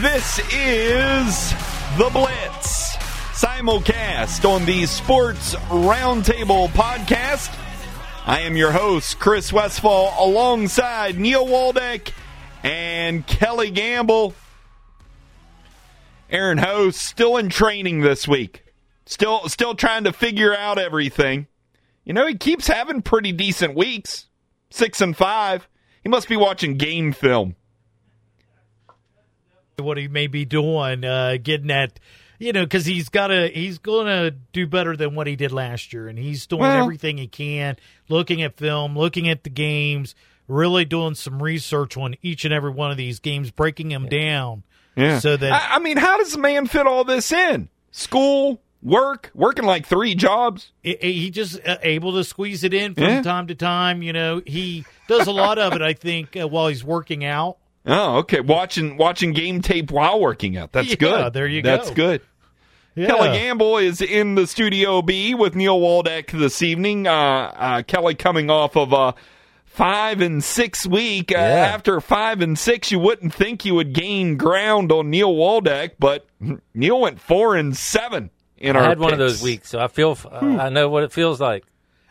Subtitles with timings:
[0.00, 1.50] this is
[1.98, 2.96] The Blitz.
[3.36, 7.54] Simulcast on the Sports Roundtable podcast.
[8.24, 12.14] I am your host, Chris Westfall, alongside Neil Waldeck
[12.62, 14.34] and Kelly Gamble.
[16.30, 18.64] Aaron Host still in training this week.
[19.04, 21.46] Still still trying to figure out everything.
[22.04, 24.28] You know, he keeps having pretty decent weeks.
[24.70, 25.68] Six and five.
[26.02, 27.56] He must be watching game film.
[29.80, 31.98] What he may be doing, uh, getting that,
[32.38, 35.52] you know, because he's got to, he's going to do better than what he did
[35.52, 37.76] last year, and he's doing Well- everything he can,
[38.08, 40.14] looking at film, looking at the games,
[40.48, 44.62] really doing some research on each and every one of these games, breaking them down,
[44.96, 45.18] Yeah.
[45.18, 47.68] so that I, I mean, how does the man fit all this in?
[47.92, 50.72] School, work, working like three jobs.
[50.82, 53.22] he just uh, able to squeeze it in from Yeah.
[53.22, 54.02] time to time.
[54.02, 55.82] You know, he does a lot of it.
[55.82, 57.58] I think uh, while he's working out.
[57.86, 58.40] Oh, okay.
[58.40, 60.72] Watching watching game tape while working out.
[60.72, 61.32] That's Yeah, good.
[61.32, 61.94] there you That's go.
[62.08, 62.20] That's good.
[62.96, 63.06] Yeah.
[63.06, 67.06] Kelly Gamble is in the studio B with Neil Waldeck this evening.
[67.06, 69.14] Uh, uh, Kelly coming off of a
[69.64, 71.32] five and six week.
[71.32, 75.92] Uh, After five and six, you wouldn't think you would gain ground on Neil Waldeck,
[75.98, 76.26] but
[76.74, 79.86] Neil went four and seven in our I had one of those weeks, so I
[79.88, 81.64] feel I know what it feels like.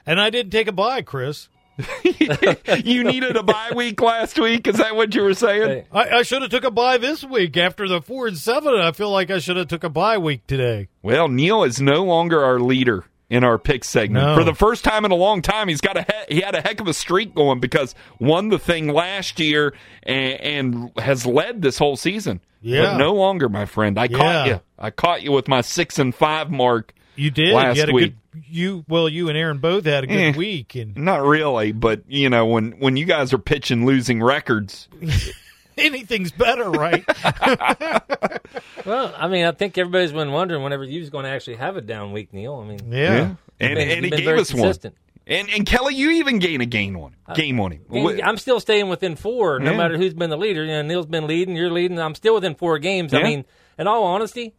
[0.05, 1.49] and I didn't take a bye, Chris.
[2.83, 4.67] you needed a bye week last week.
[4.67, 5.85] Is that what you were saying?
[5.91, 8.75] I, I should have took a bye this week after the four and seven.
[8.75, 10.89] I feel like I should have took a bye week today.
[11.01, 14.25] Well, Neil is no longer our leader in our pick segment.
[14.25, 14.35] No.
[14.35, 16.61] For the first time in a long time, he's got a he-, he had a
[16.61, 19.73] heck of a streak going because won the thing last year
[20.03, 22.41] and, and has led this whole season.
[22.61, 22.81] Yeah.
[22.91, 23.97] but no longer, my friend.
[23.97, 24.59] I caught you.
[24.77, 26.93] I caught you with my six and five mark.
[27.19, 27.53] You did.
[27.53, 28.13] Last you had a week.
[28.33, 28.43] good.
[28.49, 30.37] You well, you and Aaron both had a good Eh.
[30.37, 34.87] week, and Not really, but you know when when you guys are pitching losing records,
[35.77, 37.03] anything's better, right?
[38.85, 41.75] well, I mean, I think everybody's been wondering whenever you was going to actually have
[41.77, 42.55] a down week, Neil.
[42.55, 43.35] I mean, yeah.
[43.59, 44.93] and been- and he gave very us consistent.
[44.95, 44.99] one.
[45.37, 47.35] And and Kelly, you even gain a gain on him.
[47.35, 47.81] Game on him.
[48.23, 49.77] I'm still staying within four, no Yeah.
[49.77, 50.63] matter who's been the leader.
[50.63, 51.99] You know, Neil's been leading, you're leading.
[51.99, 53.13] I'm still within four games.
[53.13, 53.19] Yeah.
[53.19, 53.45] I mean,
[53.77, 54.55] in all honesty,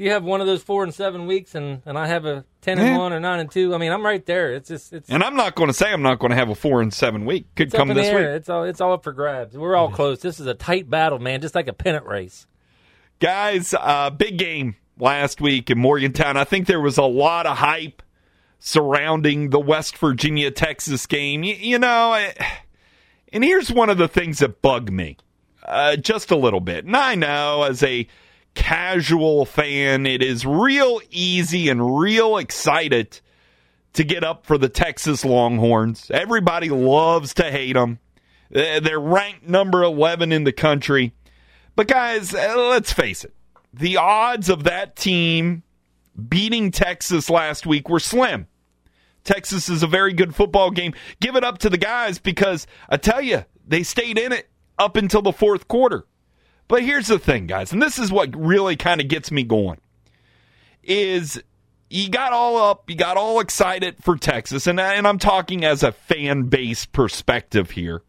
[0.00, 2.78] you have one of those four and seven weeks, and, and I have a ten
[2.78, 2.84] Yeah.
[2.84, 3.74] and one or nine and two.
[3.74, 4.54] I mean, I'm right there.
[4.54, 6.54] It's just it's, and I'm not going to say I'm not going to have a
[6.54, 7.54] four and seven week.
[7.54, 8.22] Could come this week.
[8.24, 9.56] It's all it's all up for grabs.
[9.56, 10.20] We're all close.
[10.20, 12.46] This is a tight battle, man, just like a pennant race.
[13.18, 16.38] Guys, uh, big game last week in Morgantown.
[16.38, 18.02] I think there was a lot of hype
[18.58, 21.42] surrounding the West Virginia Texas game.
[21.42, 22.34] You, you know, I,
[23.32, 25.18] and here's one of the things that bug me
[25.64, 26.84] uh, just a little bit.
[26.86, 28.06] And I know as a
[28.60, 33.20] casual fan, it is real easy and real excited
[33.94, 36.10] to get up for the Texas Longhorns.
[36.10, 37.98] Everybody loves to hate them.
[38.50, 41.14] They're ranked number 11 in the country.
[41.74, 43.34] But guys, uh, let's face it.
[43.72, 45.62] The odds of that team
[46.28, 48.46] beating Texas last week were slim.
[49.24, 50.92] Texas is a very good football game.
[51.20, 54.96] Give it up to the guys because I tell you, they stayed in it up
[54.96, 56.04] until the fourth quarter.
[56.70, 59.80] But here's the thing, guys, and this is what really kind of gets me going.
[60.84, 61.42] Is
[61.90, 65.82] you got all up, you got all excited for Texas, and, and I'm talking as
[65.82, 68.04] a fan base perspective here.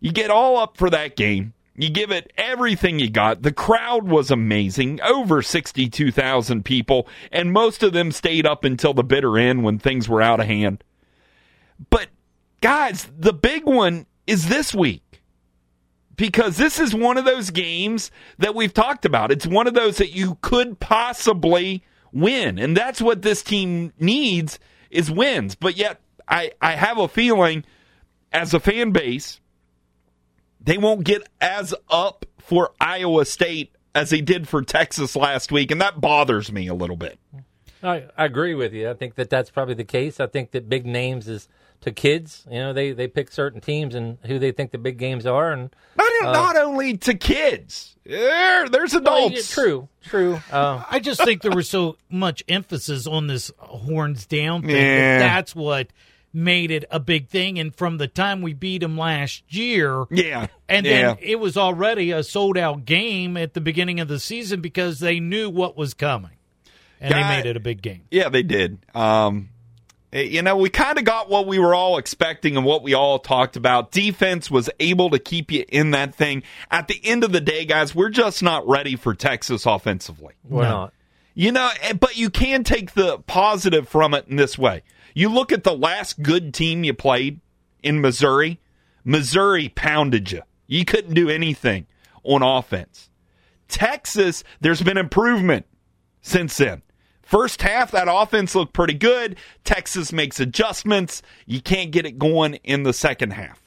[0.00, 1.52] You get all up for that game.
[1.76, 3.42] You give it everything you got.
[3.42, 9.04] The crowd was amazing, over 62,000 people, and most of them stayed up until the
[9.04, 10.82] bitter end when things were out of hand.
[11.88, 12.08] But,
[12.60, 15.09] guys, the big one is this week
[16.20, 19.32] because this is one of those games that we've talked about.
[19.32, 21.82] It's one of those that you could possibly
[22.12, 24.58] win, and that's what this team needs
[24.90, 25.54] is wins.
[25.54, 27.64] But yet, I, I have a feeling
[28.32, 29.40] as a fan base,
[30.60, 35.70] they won't get as up for Iowa State as they did for Texas last week,
[35.70, 37.18] and that bothers me a little bit.
[37.82, 38.90] I, I agree with you.
[38.90, 40.20] I think that that's probably the case.
[40.20, 41.48] I think that big names is
[41.82, 42.46] to kids.
[42.50, 45.52] You know, they they pick certain teams and who they think the big games are,
[45.52, 49.56] and Not, not only to kids, there, there's adults.
[49.56, 50.40] Well, true, true.
[50.52, 54.70] Uh, I just think there was so much emphasis on this horns down thing.
[54.76, 55.18] Yeah.
[55.18, 55.88] That that's what
[56.32, 57.58] made it a big thing.
[57.58, 61.14] And from the time we beat them last year, Yeah, and yeah.
[61.14, 65.00] then it was already a sold out game at the beginning of the season because
[65.00, 66.30] they knew what was coming,
[67.00, 67.22] and God.
[67.22, 68.02] they made it a big game.
[68.10, 68.78] Yeah, they did.
[68.94, 69.48] Um,
[70.12, 73.18] you know, we kind of got what we were all expecting and what we all
[73.18, 73.90] talked about.
[73.92, 76.42] Defense was able to keep you in that thing.
[76.70, 80.34] At the end of the day, guys, we're just not ready for Texas offensively.
[80.48, 80.68] we're No.
[80.68, 80.94] not.
[81.34, 84.82] You know, eh, but you can take the positive from it in this way.
[85.14, 87.40] You look at the last good team you played
[87.82, 88.58] in Missouri.
[89.04, 90.42] Missouri pounded you.
[90.66, 91.86] You couldn't do anything
[92.24, 93.08] on offense.
[93.68, 95.66] Texas, there's been improvement
[96.20, 96.82] since then.
[97.30, 99.36] First half, that offense looked pretty good.
[99.62, 101.22] Texas makes adjustments.
[101.46, 103.62] You can't get it going in the second half.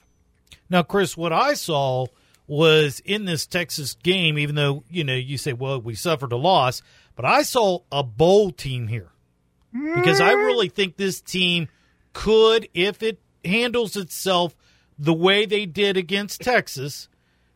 [0.69, 2.07] Now, Chris, what I saw
[2.45, 6.35] was in this Texas game, even though, you know, you say, well, we suffered a
[6.35, 6.81] loss,
[7.15, 9.11] but I saw a bowl team here.
[9.71, 10.45] Because I mm.
[10.45, 11.69] really think this team
[12.11, 14.57] could, if it handles itself
[14.99, 17.07] the way they did against Texas,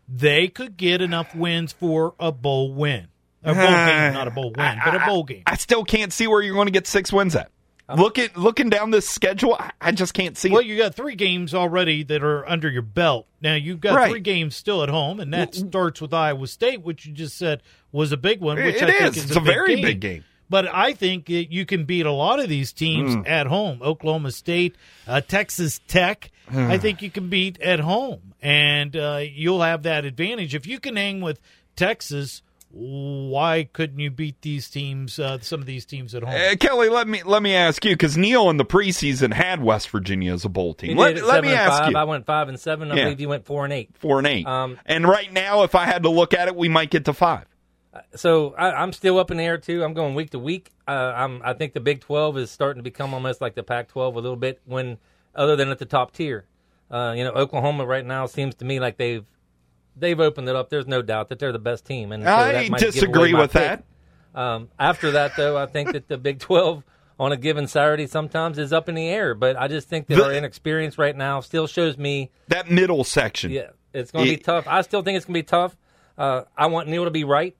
[0.07, 3.09] they could get enough wins for a bowl win.
[3.43, 5.43] A bowl game, not a bowl win, but a bowl game.
[5.45, 7.49] I still can't see where you're going to get six wins at.
[7.95, 10.65] Look at looking down this schedule, I, I just can't see Well, it.
[10.65, 13.27] you got three games already that are under your belt.
[13.39, 14.11] Now you've got Right.
[14.11, 17.63] three games still at home, and that starts with Iowa State, which you just said
[17.93, 18.57] was a big one.
[18.57, 19.17] Which It I think is.
[19.17, 19.81] is It's a, a big very game.
[19.85, 20.23] big game.
[20.49, 23.21] But I think it, you can beat a lot of these teams Hmm.
[23.25, 23.81] at home.
[23.81, 24.75] Oklahoma State,
[25.07, 26.29] uh, Texas Tech.
[26.53, 30.81] I think you can beat at home, and uh, you'll have that advantage if you
[30.81, 31.39] can hang with
[31.77, 32.41] Texas.
[32.79, 35.17] Why couldn't you beat these teams?
[35.17, 36.31] Uh, some of these teams at home.
[36.33, 39.89] Uh, Kelly, let me let me ask you because Neil in the preseason had West
[39.89, 40.89] Virginia as a bowl team.
[40.89, 41.91] did Let, at let seven me and ask five.
[41.91, 42.91] you, I went five and seven.
[42.91, 43.03] I Yeah.
[43.05, 43.89] believe you went four and eight.
[43.97, 46.69] four and eight, Um, and right now, if I had to look at it, we
[46.69, 47.45] might get to five.
[48.15, 49.83] So I, I'm still up in the air too.
[49.83, 50.69] I'm going week to week.
[50.87, 54.13] Uh, I'm, I think the Big 12 is starting to become almost like the Pac-12
[54.13, 54.61] a little bit.
[54.65, 54.99] When
[55.33, 56.45] other than at the top tier,
[56.91, 59.25] uh, you know, Oklahoma right now seems to me like they've
[59.97, 60.69] they've opened it up.
[60.69, 63.83] There's no doubt that they're the best team, and so I disagree with that.
[64.35, 66.83] Um, after that, though, I think that the Big 12
[67.19, 69.33] on a given Saturday sometimes is up in the air.
[69.33, 73.03] But I just think that The- our inexperience right now still shows me That middle
[73.03, 74.65] section, yeah, it's going to be tough.
[74.67, 75.75] I still think it's going to be tough.
[76.17, 77.55] Uh, I want Neil to be right,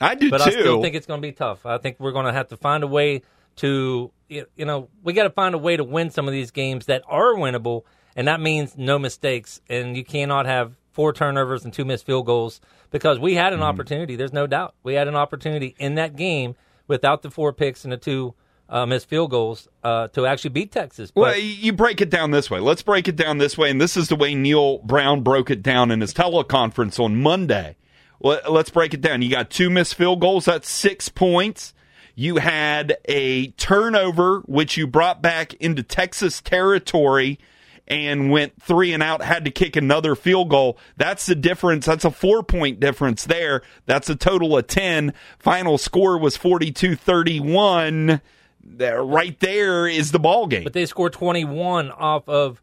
[0.00, 0.44] I do but too.
[0.44, 1.66] I still think it's going to be tough.
[1.66, 3.22] I think we're going to have to find a way
[3.56, 6.86] to, you know, we got to find a way to win some of these games
[6.86, 7.82] that are winnable,
[8.16, 9.60] and that means no mistakes.
[9.68, 12.60] And you cannot have four turnovers and two missed field goals
[12.90, 13.68] because we had an Mm-hmm.
[13.68, 14.16] opportunity.
[14.16, 16.54] There's no doubt we had an opportunity in that game
[16.88, 18.34] without the four picks and the two
[18.68, 21.10] uh, missed field goals uh, to actually beat Texas.
[21.10, 22.60] But Well, you break it down this way.
[22.60, 25.62] Let's break it down this way, and this is the way Neal Brown broke it
[25.62, 27.76] down in his teleconference on Monday.
[28.20, 29.20] Well, Let's break it down.
[29.20, 30.46] You got two missed field goals.
[30.46, 31.74] That's six points.
[32.14, 37.38] You had a turnover, which you brought back into Texas territory
[37.86, 40.78] and went three and out, had to kick another field goal.
[40.96, 41.86] That's the difference.
[41.86, 43.62] That's a four point difference there.
[43.86, 45.12] That's a total of 10.
[45.38, 48.20] Final score was 42 31.
[48.66, 50.64] There, right there is the ball game.
[50.64, 52.62] but they scored 21 off of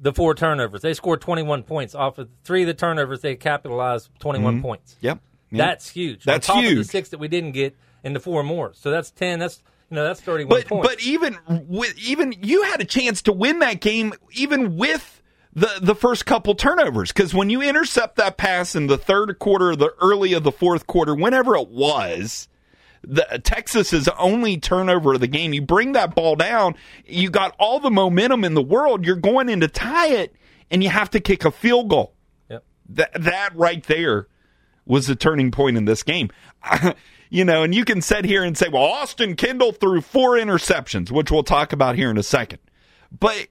[0.00, 0.82] the four turnovers.
[0.82, 3.20] They scored 21 points off of three of the turnovers.
[3.20, 4.62] They capitalized 21 mm-hmm.
[4.62, 4.96] points.
[5.00, 5.20] Yep.
[5.50, 5.66] Yep.
[5.66, 6.24] That's huge.
[6.24, 6.86] That's On top Of huge.
[6.86, 8.72] the six that we didn't get, and the four more.
[8.74, 9.38] So that's 10.
[9.38, 10.88] That's you know that's 31 but points.
[10.88, 11.38] but even
[11.68, 15.22] with even you had a chance to win that game even with
[15.52, 19.74] the the first couple turnovers because when you intercept that pass in the third quarter
[19.76, 22.48] the early of the fourth quarter whenever it was
[23.08, 26.74] the Texas's only turnover of the game you bring that ball down
[27.06, 30.34] you got all the momentum in the world you're going in to tie it
[30.70, 32.12] and you have to kick a field goal
[32.50, 32.64] Yep.
[32.90, 34.26] that that right there
[34.84, 36.30] was the turning point in this game.
[37.30, 41.10] you know, and you can sit here and say, well, Austin Kendall threw four interceptions,
[41.10, 42.58] which we'll talk about here in a second.
[43.18, 43.48] But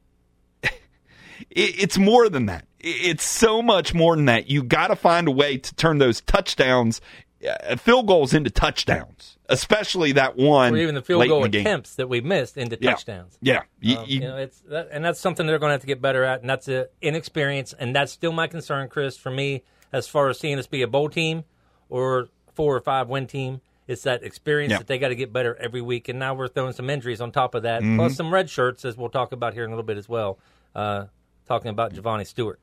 [1.49, 2.65] it's more than that.
[2.79, 4.49] It's so much more than that.
[4.49, 7.01] You got to find a way to turn those touchdowns,
[7.47, 10.73] uh, field goals into touchdowns, especially that one.
[10.73, 11.61] or even the field late goal the game.
[11.61, 12.91] attempts that we missed into Yeah.
[12.91, 13.37] touchdowns.
[13.41, 13.63] Yeah.
[13.81, 15.87] You- Um, you- you know, it's that, and that's something they're going to have to
[15.87, 19.63] get better at, and that's a inexperience, and that's still my concern, Chris, for me
[19.91, 21.43] as far as seeing us be a bowl team
[21.89, 23.61] or four or five win team.
[23.87, 24.79] It's that experience Yeah.
[24.79, 27.31] that they got to get better every week, and now we're throwing some injuries on
[27.31, 27.97] top of that, Mm-hmm.
[27.97, 30.39] plus some red shirts, as we'll talk about here in a little bit as well.
[30.73, 31.05] Uh,
[31.47, 32.59] talking about Giovanni Stewart.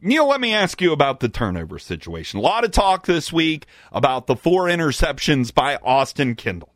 [0.00, 2.38] Neil, let me ask you about the turnover situation.
[2.38, 6.72] A lot of talk this week about the four interceptions by Austin Kendall.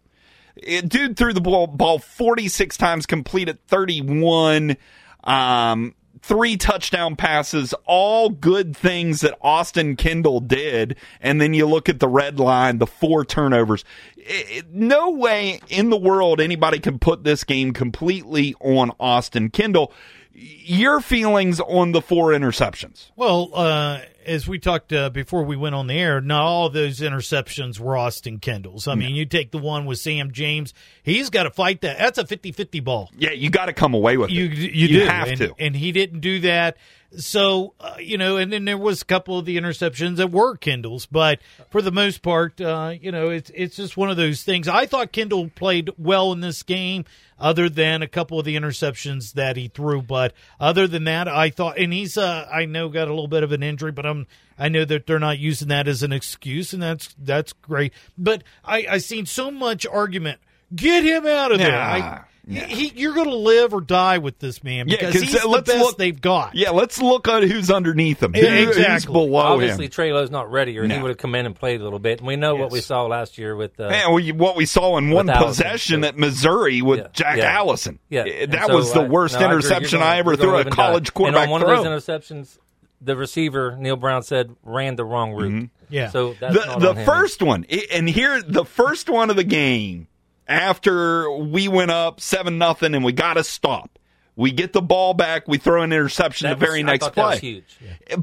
[0.57, 4.77] It, dude threw the ball, ball 46 times, completed 31,
[5.25, 10.97] um, three touchdown passes, all good things that Austin Kendall did.
[11.21, 13.85] And then you look at the red line, the four turnovers.
[14.17, 19.51] It- it- no way in the world anybody can put this game completely on Austin
[19.51, 19.93] Kendall.
[20.35, 23.11] Your feelings on the four interceptions?
[23.17, 27.01] Well, uh, as we talked uh, before we went on the air, not all those
[27.01, 28.87] interceptions were Austin Kendall's.
[28.87, 31.99] I mean, you take the one with Sam James, he's got to fight that.
[31.99, 33.11] That's a 50 50 ball.
[33.17, 34.53] Yeah, you got to come away with You it.
[34.53, 35.55] you, do have and, to.
[35.59, 36.77] and he didn't do that.
[37.17, 40.59] So, uh, you know, and then there was a couple of the interceptions that were
[40.59, 44.43] Kendall's, but for the most part, uh, you know, it's it's just one of those
[44.43, 44.69] things.
[44.69, 47.07] I thought Kendall played well in this game,
[47.39, 50.03] other than a couple of the interceptions that he threw.
[50.03, 53.43] But other than that, I thought, and he's, uh, I know, got a little bit
[53.43, 54.18] of an injury, but I'm,
[54.59, 57.93] I know that they're not using that as an excuse, and that's that's great.
[58.17, 60.41] But I I seen so much argument.
[60.75, 61.81] Get him out of there.
[61.81, 62.19] I, nah.
[62.51, 65.67] He, you're going to live or die with this man Yeah, he's uh, the let's
[65.71, 66.55] best look- they've got.
[66.55, 68.35] Yeah, let's look at who's underneath him.
[68.35, 69.13] Yeah, Who- Who's exactly.
[69.13, 69.91] below Obviously, him.
[69.91, 72.21] Trey Lowe's not ready, or he would have come in and played a little bit.
[72.21, 73.79] And we know what we saw last year with.
[73.79, 77.07] Uh, Man, we, what we saw in one Allison, possession so- at Missouri with Yeah,
[77.13, 77.59] Jack yeah.
[77.59, 77.99] Allison.
[78.09, 79.53] yeah, that so was the I- worst no, I agree.
[79.53, 80.83] You're interception gonna- I ever threw a live and die.
[80.87, 81.79] college quarterback And on one throw.
[81.79, 82.59] of those interceptions,
[83.01, 85.53] the receiver Neal Brown said ran the wrong route.
[85.53, 85.65] Mm-hmm.
[85.91, 86.11] Yeah.
[86.11, 90.09] So that's the the on first one, and here the first one of the game
[90.47, 93.99] after we went up seven nothing and we got to stop.
[94.37, 95.49] We get the ball back.
[95.49, 97.25] We throw an interception That the very was- I next that play.
[97.25, 97.79] was huge.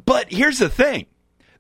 [0.06, 1.08] But here's the thing: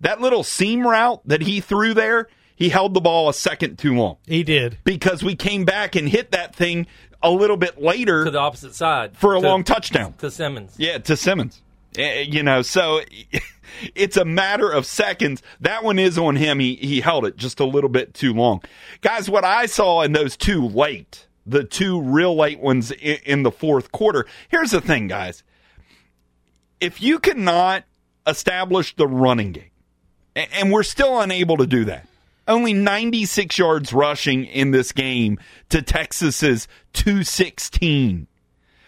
[0.01, 3.95] that little seam route that he threw there, he held the ball a second too
[3.95, 4.77] long He did.
[4.83, 6.87] because we came back and hit that thing
[7.21, 10.13] a little bit later to the opposite side for a to- long touchdown.
[10.19, 10.75] to Simmons.
[10.77, 11.61] Yeah, to Simmons.
[11.97, 13.01] Eh, You know, so
[13.95, 15.41] it's a matter of seconds.
[15.61, 16.59] That one is on him.
[16.59, 18.61] He he held it just a little bit too long.
[19.01, 23.43] Guys, what I saw in those two late, the two real late ones in, in
[23.43, 24.25] the fourth quarter.
[24.49, 25.43] Here's the thing, guys.
[26.79, 27.83] If you cannot
[28.27, 29.69] establish the running game,
[30.35, 32.07] and we're still unable to do that.
[32.47, 38.27] Only 96 yards rushing in this game to Texas's 216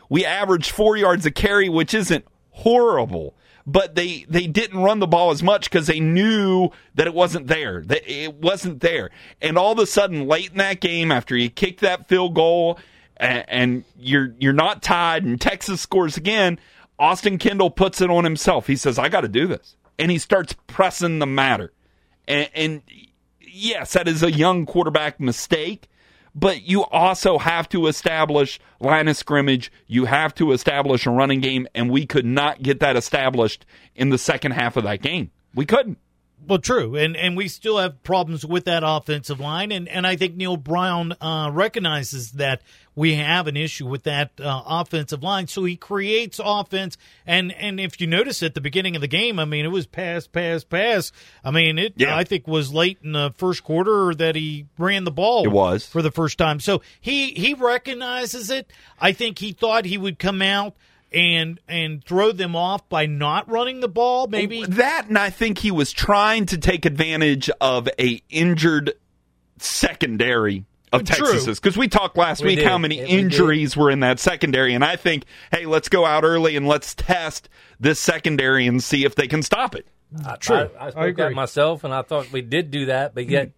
[0.10, 2.26] we averaged four yards a carry, which isn't
[2.58, 3.36] horrible,
[3.66, 7.48] but they they didn't run the ball as much because they knew that it wasn't
[7.48, 7.82] there.
[7.82, 9.12] That it wasn't there,
[9.42, 12.80] and all of a sudden, late in that game, after you kick that field goal,
[13.18, 16.60] and, and you're you're not tied, and Texas scores again,
[16.98, 18.68] Austin Kendall puts it on himself.
[18.68, 21.74] He says, "I got to do this," and he starts pressing the matter,
[22.28, 22.82] and, and
[23.40, 25.90] yes, that is a young quarterback mistake
[26.38, 29.72] but you also have to establish line of scrimmage.
[29.88, 33.66] You have to establish a running game, and we could not get that established
[33.96, 35.32] in the second half of that game.
[35.56, 35.98] We couldn't.
[36.46, 40.16] Well, true, and and we still have problems with that offensive line, and and I
[40.16, 42.62] think Neal Brown uh, recognizes that
[42.96, 47.80] we have an issue with that uh, offensive line, so he creates offense, and and
[47.80, 50.64] if you notice at the beginning of the game, I mean, it was pass, pass,
[50.64, 51.12] pass.
[51.44, 52.16] I mean, it Yeah.
[52.16, 55.44] I think was late in the first quarter that he ran the ball.
[55.44, 55.86] It was.
[55.86, 58.72] for the first time, so he he recognizes it.
[59.02, 60.76] I think he thought he would come out.
[61.12, 65.60] And and throw them off by not running the ball, maybe That, and I think
[65.60, 68.94] he was trying to take advantage of a injured
[69.58, 71.28] secondary of True.
[71.28, 72.68] Texas's because we talked last We week did.
[72.68, 76.06] how many Yeah, we injuries were in that secondary, and I think, hey, let's go
[76.06, 77.50] out early and let's test
[77.80, 79.88] this secondary and see if they can stop it.
[80.40, 80.70] True.
[80.80, 81.24] I, I I agree.
[81.26, 83.14] out myself, and I thought we did do that.
[83.14, 83.58] But yet, mm-hmm.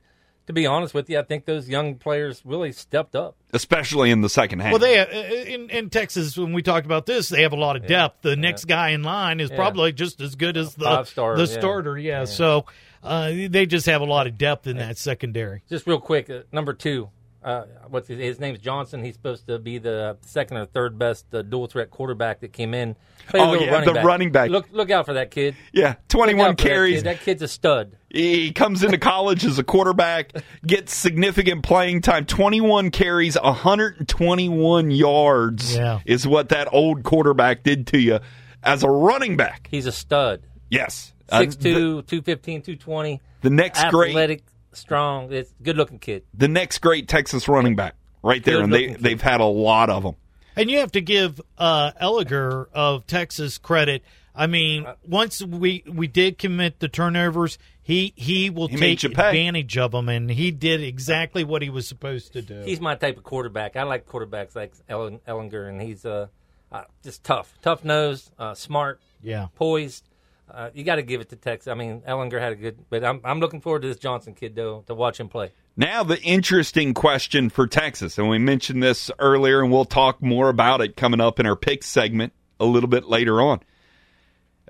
[0.49, 3.35] To be honest with you, I think those young players really stepped up.
[3.53, 4.71] Especially in the second half.
[4.71, 7.75] Well, they uh, in in Texas when we talked about this, they have a lot
[7.75, 8.23] of depth.
[8.23, 9.57] The next guy in line is Yeah.
[9.57, 11.59] probably just as good as the Five-star, the yeah.
[11.59, 11.97] starter.
[11.99, 12.65] Yeah, so
[13.03, 15.61] uh, they just have a lot of depth in that secondary.
[15.69, 17.09] Just real quick, uh, number two.
[17.41, 19.01] Uh, what's his, his name's Johnson.
[19.03, 22.73] He's supposed to be the second or third best uh, dual threat quarterback that came
[22.73, 22.97] in.
[23.29, 24.49] Played Oh, yeah, the running back.
[24.49, 25.55] Look, look out for that kid.
[25.71, 26.95] yeah, 21 out for that carries.
[26.97, 27.05] kid.
[27.05, 27.95] That kid's a stud.
[28.09, 30.33] He comes into college as a quarterback,
[30.67, 32.25] gets significant playing time.
[32.25, 35.99] 21 carries, 121 yards Yeah.
[36.05, 38.19] is what that old quarterback did to you
[38.63, 39.67] as a running back.
[39.71, 40.41] He's a stud.
[40.69, 41.13] Yes.
[41.29, 41.61] Uh, 6'2",
[42.07, 43.21] 215, 220.
[43.41, 45.31] the, the next great athletic, strong.
[45.31, 46.23] It's good looking kid.
[46.33, 48.99] the next great Texas running back right there Good and they kid.
[48.99, 50.15] they've had a lot of them.
[50.55, 54.03] And you have to give uh, Ehlinger of Texas credit.
[54.35, 59.77] I mean, once we we did commit the turnovers, he he will He take advantage
[59.77, 62.61] of them, and he did exactly what he was supposed to do.
[62.61, 63.75] He's my type of quarterback.
[63.75, 66.27] I like quarterbacks like Ellen, Ehlinger, and he's uh,
[66.71, 69.47] uh, just tough, tough nose, uh, smart, yeah.
[69.55, 70.08] poised.
[70.51, 71.67] Uh, you got to give it to Texas.
[71.67, 74.55] I mean, Ehlinger had a good, but I'm I'm looking forward to this Johnson kid
[74.55, 75.51] though to watch him play.
[75.77, 80.49] Now, the interesting question for Texas, and we mentioned this earlier, and we'll talk more
[80.49, 83.61] about it coming up in our picks segment a little bit later on.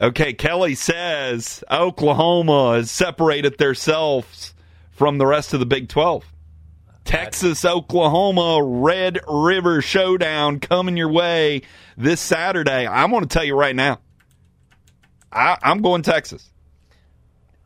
[0.02, 4.54] Okay, Kelly says Oklahoma has separated themselves
[4.92, 6.26] from the rest of the Big 12.
[7.04, 11.64] Texas, Oklahoma, Red River Showdown coming your way
[11.98, 12.86] this Saturday.
[12.86, 14.00] I'm going to tell you right now,
[15.32, 16.50] I, I'm going Texas.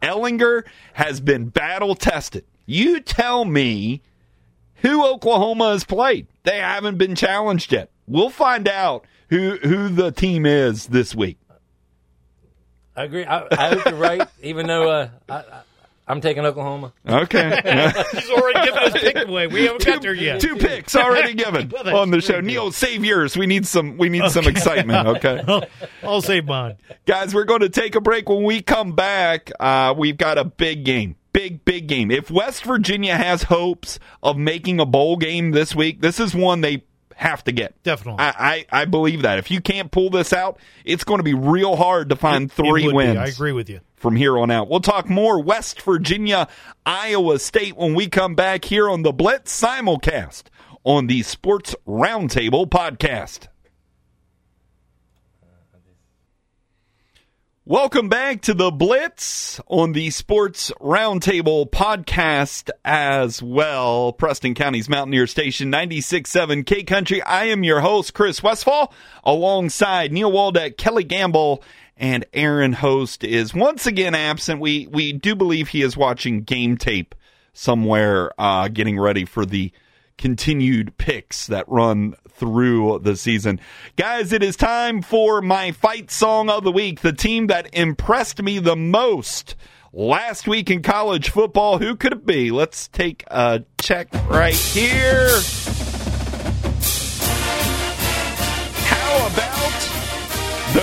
[0.01, 2.45] Ehlinger has been battle tested.
[2.65, 4.01] You tell me
[4.75, 6.27] who Oklahoma has played.
[6.43, 7.89] They haven't been challenged yet.
[8.05, 11.37] We'll find out who who the team is this week.
[12.95, 13.25] I agree.
[13.25, 14.27] I, I hope you're right.
[14.41, 15.61] Even though uh, I, I,
[16.07, 16.91] I'm taking Oklahoma.
[17.07, 17.93] Okay.
[18.11, 19.47] He's already given his pick away.
[19.47, 20.41] We haven't got there yet.
[20.41, 22.41] Two picks already given Well, that's on the show.
[22.41, 22.63] Neil.
[22.63, 23.37] Neil, save yours.
[23.37, 23.97] We need some.
[23.97, 25.07] We need some excitement.
[25.07, 25.41] Okay,
[26.03, 26.75] I'll say mine.
[27.05, 28.27] guys, we're going to take a break.
[28.27, 31.15] When we come back, uh, we've got a big game.
[31.31, 32.11] Big, big game.
[32.11, 36.61] If West Virginia has hopes of making a bowl game this week, this is one
[36.61, 36.83] they
[37.15, 37.81] have to get.
[37.83, 38.19] Definitely.
[38.23, 39.39] I, I, I believe that.
[39.39, 42.83] If you can't pull this out, it's going to be real hard to find three
[42.83, 42.95] It would be.
[42.95, 43.79] wins I agree with you.
[44.03, 44.69] From here on out.
[44.69, 46.49] We'll talk more West Virginia,
[46.85, 50.43] Iowa State when we come back here on the Blitz simulcast
[50.83, 53.47] on the Sports Roundtable podcast.
[57.65, 64.11] Welcome back to the Blitz on the Sports Roundtable podcast as well.
[64.11, 67.21] Preston County's Mountaineer Station 96.7 K Country.
[67.21, 68.93] I am your host, Chris Westfall,
[69.23, 71.63] alongside Neil Waldeck, Kelly Gamble,
[71.97, 74.59] and Aaron Host is once again absent.
[74.59, 77.15] We we do believe he is watching game tape
[77.53, 79.71] somewhere, uh, getting ready for the
[80.17, 83.59] continued picks that run through the season.
[83.95, 87.01] Guys, it is time for my fight song of the week.
[87.01, 89.55] The team that impressed me the most
[89.91, 91.77] last week in college football.
[91.77, 92.51] Who could it be?
[92.51, 95.29] Let's take a check right here.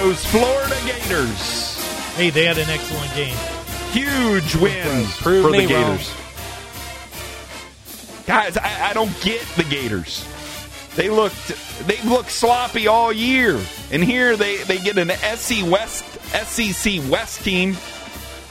[0.00, 1.76] Those Florida Gators?
[2.14, 3.36] Hey, they had an excellent game.
[3.92, 5.96] Huge win Prove for the me wrong.
[5.98, 6.14] Gators.
[8.26, 10.26] Guys, I, I don't get the Gators.
[10.96, 11.36] They looked
[11.86, 13.60] they looked sloppy all year,
[13.92, 17.76] and here they they get an SC West SEC West team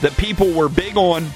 [0.01, 1.27] that people were big on,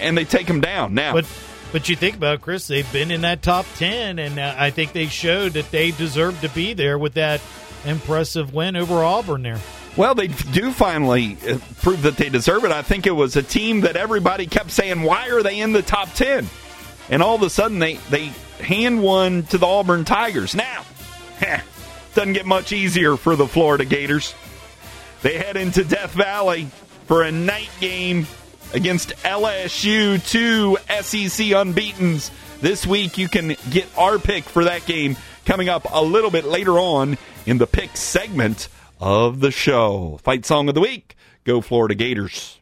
[0.00, 0.94] and they take them down.
[0.94, 1.26] Now, But
[1.72, 4.70] but you think about it, Chris, they've been in that top ten, and uh, I
[4.70, 7.40] think they showed that they deserve to be there with that
[7.86, 9.42] impressive win over Auburn.
[9.42, 9.60] There,
[9.96, 12.72] Well, they do finally uh, prove that they deserve it.
[12.72, 15.82] I think it was a team that everybody kept saying, "Why are they in the
[15.82, 16.48] top 10?
[17.08, 20.54] And all of a sudden, they they hand one to the Auburn Tigers.
[20.54, 20.84] Now,
[21.38, 21.60] heh,
[22.14, 24.34] doesn't get much easier for the Florida Gators.
[25.22, 26.68] They head into Death Valley
[27.06, 28.26] for a night game
[28.74, 32.30] against LSU, two SEC unbeaten's.
[32.60, 36.44] This week, you can get our pick for that game coming up a little bit
[36.44, 38.68] later on in the pick segment
[39.00, 40.18] of the show.
[40.22, 42.58] Fight song of the week Go Florida Gators.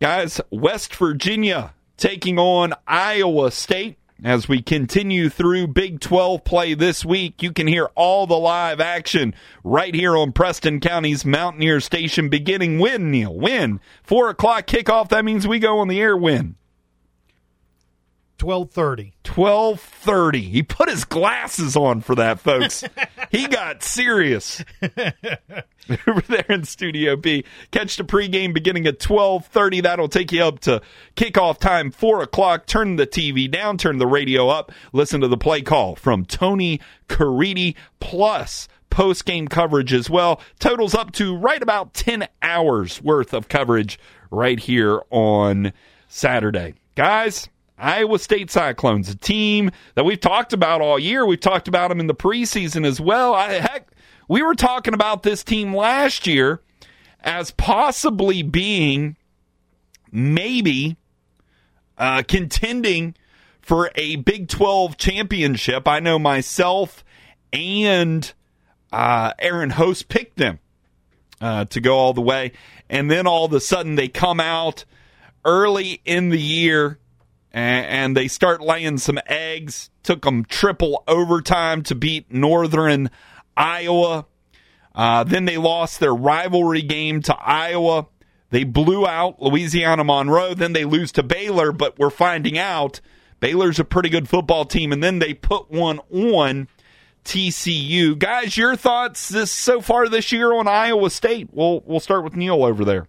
[0.00, 3.98] Guys, West Virginia taking on Iowa State.
[4.22, 8.78] As we continue through Big 12 play this week, you can hear all the live
[8.78, 9.34] action
[9.64, 13.34] right here on Preston County's Mountaineer Station beginning when, Neil?
[13.34, 13.80] When?
[14.02, 15.08] 4 o'clock kickoff.
[15.08, 16.56] That means we go on the air when?
[18.40, 19.12] Twelve thirty.
[19.22, 20.50] 12:30.
[20.50, 22.82] He put his glasses on for that, folks.
[23.30, 24.64] he got serious.
[26.06, 27.44] Over there in Studio B.
[27.70, 29.82] Catch the pregame beginning at 12:30.
[29.82, 30.80] That'll take you up to
[31.16, 32.64] kickoff time, 4 o'clock.
[32.66, 34.72] Turn the TV down, turn the radio up.
[34.94, 40.40] Listen to the play call from Tony Caridi plus post game coverage as well.
[40.58, 43.98] Totals up to right about 10 hours worth of coverage
[44.30, 45.74] right here on
[46.08, 46.74] Saturday.
[46.96, 47.48] Guys,
[47.80, 51.24] Iowa State Cyclones, a team that we've talked about all year.
[51.24, 53.34] We've talked about them in the preseason as well.
[53.34, 53.88] I, heck,
[54.28, 56.60] we were talking about this team last year
[57.20, 59.16] as possibly being
[60.12, 60.96] maybe
[61.98, 63.14] uh, contending
[63.60, 65.88] for a Big 12 championship.
[65.88, 67.04] I know myself
[67.52, 68.32] and
[68.92, 70.58] uh, Aaron Host picked them
[71.40, 72.52] uh, to go all the way.
[72.88, 74.84] And then all of a sudden they come out
[75.44, 76.99] early in the year
[77.52, 79.90] and, they start laying some eggs.
[80.02, 83.10] Took them triple overtime to beat Northern
[83.56, 84.26] Iowa.
[84.94, 88.06] Uh, then they lost their rivalry game to Iowa.
[88.50, 90.54] They blew out Louisiana Monroe.
[90.54, 93.00] Then they lose to Baylor, but we're finding out
[93.38, 94.92] Baylor's a pretty good football team.
[94.92, 96.68] And then they put one on
[97.24, 98.18] TCU.
[98.18, 101.48] Guys, your thoughts this so far this year on Iowa State?
[101.52, 103.06] We'll we'll start with Neil over there.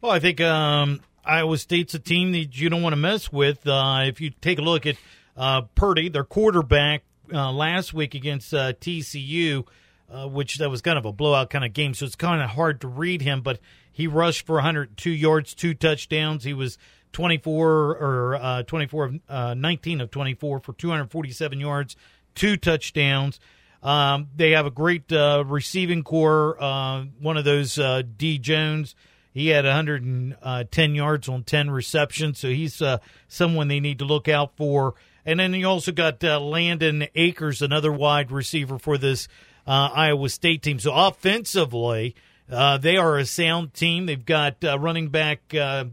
[0.00, 3.66] Well, I think um, Iowa State's a team that you don't want to mess with.
[3.66, 4.96] Uh, if you take a look at
[5.36, 9.66] uh, Purdy, their quarterback uh, last week against uh, TCU,
[10.10, 12.50] uh, which that was kind of a blowout kind of game, so it's kind of
[12.50, 13.40] hard to read him.
[13.40, 13.60] But
[13.92, 16.44] he rushed for 102 yards, two touchdowns.
[16.44, 16.76] He was
[17.12, 21.96] 24 or uh, 24 of uh, 19 of 24 for 247 yards,
[22.34, 23.38] two touchdowns.
[23.82, 26.56] Um, they have a great receiving core.
[27.20, 27.78] One of those
[28.16, 28.94] D Jones,
[29.32, 34.28] he had 110 yards on 10 receptions, so he's uh, someone they need to look
[34.28, 34.94] out for.
[35.24, 39.28] And then you also got uh, Landen Akers, another wide receiver for this
[39.66, 40.78] uh, Iowa State team.
[40.78, 42.14] So offensively,
[42.50, 44.04] Uh, they are a sound team.
[44.04, 45.84] They've got uh, running back uh,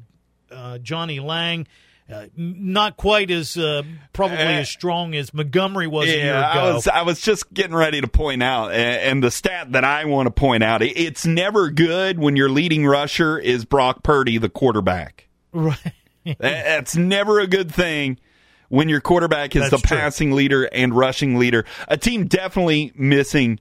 [0.52, 1.68] uh, Johnnie Lang.
[2.12, 6.52] Uh, not quite as uh, probably Uh, as strong as Montgomery was a year Yeah,
[6.52, 6.60] ago.
[6.60, 9.84] I was I was just getting ready to point out, a- and the stat that
[9.84, 14.02] I want to point out, it- it's never good when your leading rusher is Brock
[14.02, 15.28] Purdy, the quarterback.
[15.54, 15.78] right.
[16.26, 18.18] That- That's never a good thing
[18.70, 19.98] when your quarterback is That's the true.
[19.98, 21.64] passing leader and rushing leader.
[21.88, 23.60] A team definitely missing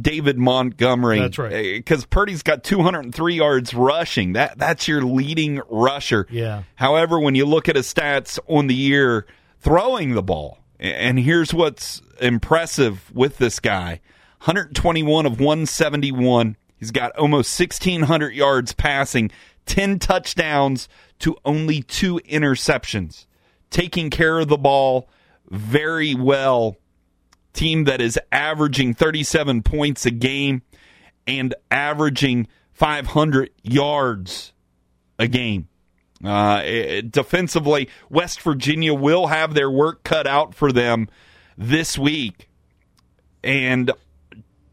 [0.00, 1.20] David Montgomery.
[1.20, 1.52] That's right.
[1.52, 4.34] Eh, because Purdy's got 203 yards rushing.
[4.34, 6.26] That that's your leading rusher.
[6.30, 6.64] Yeah.
[6.76, 9.26] However, when you look at his stats on the year
[9.60, 14.00] throwing the ball, and here's what's impressive with this guy
[14.40, 16.56] 121 of 171.
[16.76, 19.32] He's got almost 1,600 yards passing,
[19.66, 23.26] 10 touchdowns to only two interceptions.
[23.70, 25.08] Taking care of the ball
[25.50, 26.76] very well.
[27.52, 30.62] Team that is averaging 37 points a game
[31.26, 34.52] and averaging 500 yards
[35.18, 35.68] a game.
[36.24, 41.08] Uh, it- defensively, West Virginia will have their work cut out for them
[41.56, 42.48] this week.
[43.42, 43.90] And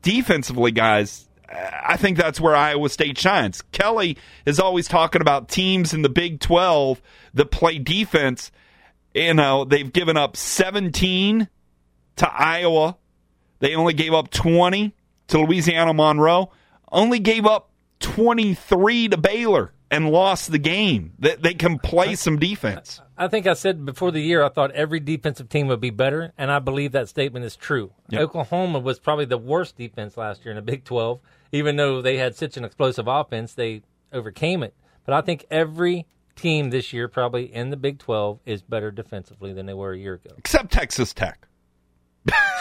[0.01, 3.61] defensively, guys, I think that's where Iowa State shines.
[3.71, 7.01] Kelly is always talking about teams in the Big 12
[7.35, 8.51] that play defense.
[9.13, 11.47] You know, they've given up 17
[12.17, 12.97] to Iowa.
[13.59, 14.93] They only gave up 20
[15.27, 16.51] to Louisiana Monroe.
[16.91, 21.13] Only gave up 23 to Baylor and lost the game.
[21.19, 23.01] They, they can play some defense.
[23.17, 26.33] I think I said before the year I thought every defensive team would be better,
[26.37, 27.91] and I believe that statement is true.
[28.13, 31.19] Oklahoma was probably the worst defense last year in the Big 12.
[31.51, 34.73] Even though they had such an explosive offense, they overcame it.
[35.05, 39.53] But I think every team this year, probably in the Big 12, is better defensively
[39.53, 40.31] than they were a year ago.
[40.37, 41.47] Except Texas Tech.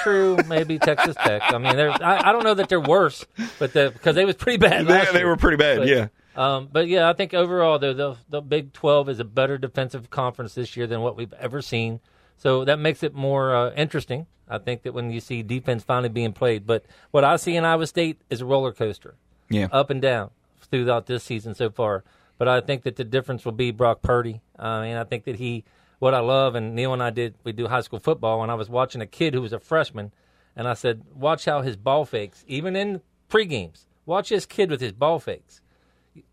[0.03, 1.43] True, maybe Texas Tech.
[1.47, 3.25] I mean, I, I don't know that they're worse,
[3.59, 4.87] but the, because they was pretty bad.
[4.87, 6.09] They, they were pretty bad, But- yeah.
[6.37, 10.11] Um, but yeah, I think overall, though, the, the Big 12 is a better defensive
[10.11, 12.01] conference this year than what we've ever seen.
[12.39, 14.27] So that makes it more uh, interesting.
[14.49, 16.67] I think that when you see defense finally being played.
[16.67, 19.15] But what I see in Iowa State is a roller coaster,
[19.49, 19.69] Yeah.
[19.71, 20.31] up and down
[20.73, 22.03] throughout this season so far.
[22.37, 24.41] But I think that the difference will be Brock Purdy.
[24.59, 25.63] Uh, and I think that he,
[26.05, 28.55] what I love, and Neil and I did, we do high school football, and I
[28.55, 30.13] was watching a kid who was a freshman,
[30.55, 33.87] and I said, watch how his ball fakes, even in pre-games.
[34.07, 35.61] Watch this kid with his ball fakes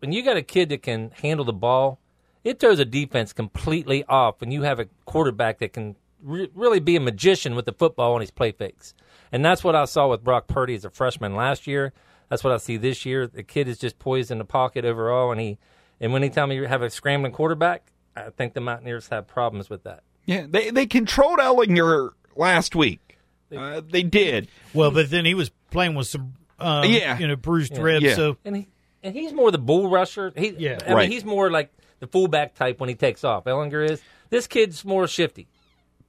[0.00, 1.98] when you got a kid that can handle the ball,
[2.44, 4.40] it throws a defense completely off.
[4.40, 8.14] When you have a quarterback that can re- really be a magician with the football
[8.14, 8.94] on his play fakes,
[9.30, 11.92] and that's what I saw with Brock Purdy as a freshman last year.
[12.28, 13.26] That's what I see this year.
[13.26, 15.58] The kid is just poised in the pocket overall, and he
[16.00, 20.02] and anytime you have a scrambling quarterback, I think the Mountaineers have problems with that.
[20.26, 23.18] Yeah, they, they controlled Ehlinger last week.
[23.54, 24.48] Uh, they did.
[24.72, 27.18] Well, but then he was playing with some, um, Yeah.
[27.18, 28.04] you know, bruised ribs.
[28.04, 28.14] Yeah.
[28.14, 28.68] So And he
[29.02, 30.32] and he's more the bull rusher.
[30.36, 30.78] He, Yeah.
[30.82, 31.10] I mean, Right.
[31.10, 33.44] he's more like the fullback type when he takes off.
[33.44, 34.00] Ehlinger is.
[34.30, 35.48] This kid's more shifty.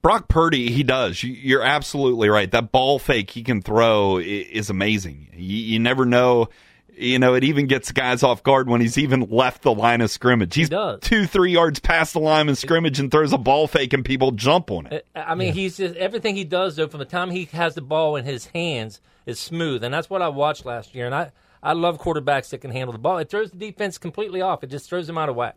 [0.00, 1.22] Brock Purdy, he does.
[1.22, 2.50] You- You're absolutely right.
[2.50, 5.28] That ball fake he can throw is amazing.
[5.34, 6.48] You, you never know.
[6.96, 10.10] You know, it even gets guys off guard when he's even left the line of
[10.10, 10.54] scrimmage.
[10.54, 11.00] He's does.
[11.00, 14.30] two, three yards past the line of scrimmage and throws a ball fake and people
[14.30, 15.06] jump on it.
[15.14, 16.88] I I mean, he's just everything he does though.
[16.88, 20.22] From the time he has the ball in his hands, is smooth, and that's what
[20.22, 21.06] I watched last year.
[21.06, 23.18] And I, I love quarterbacks that can handle the ball.
[23.18, 24.62] It throws the defense completely off.
[24.62, 25.56] It just throws them out of whack.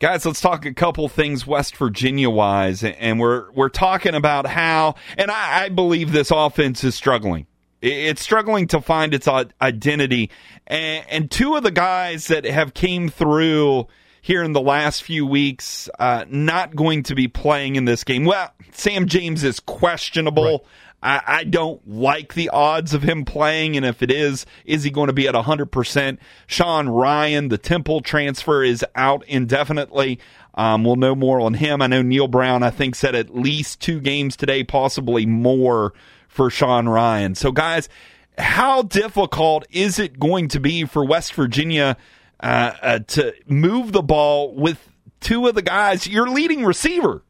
[0.00, 4.96] Guys, let's talk a couple things West Virginia wise, and we're we're talking about how,
[5.16, 7.46] and I, I believe this offense is struggling.
[7.84, 10.30] It's struggling to find its identity,
[10.66, 13.88] and, and two of the guys that have came through
[14.22, 18.24] here in the last few weeks, uh, not going to be playing in this game.
[18.24, 20.64] Well, Sam James is questionable.
[21.02, 24.90] I, I don't like the odds of him playing, and if it is, is he
[24.90, 26.16] going to be at 100%?
[26.46, 30.18] Sean Ryan, the Temple transfer, is out indefinitely.
[30.54, 31.82] Um, we'll know more on him.
[31.82, 35.92] I know Neal Brown, I think, said at least two games today, possibly more
[36.34, 37.36] for Sean Ryan.
[37.36, 37.88] So, guys,
[38.36, 41.96] how difficult is it going to be for West Virginia
[42.40, 47.22] uh, uh, to move the ball with two of the guys, your leading receiver?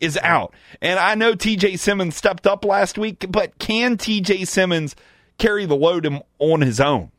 [0.00, 0.52] is out.
[0.82, 4.94] And I know TJ Simmons stepped up last week, but can TJ Simmons
[5.38, 6.06] carry the load
[6.38, 7.10] on his own?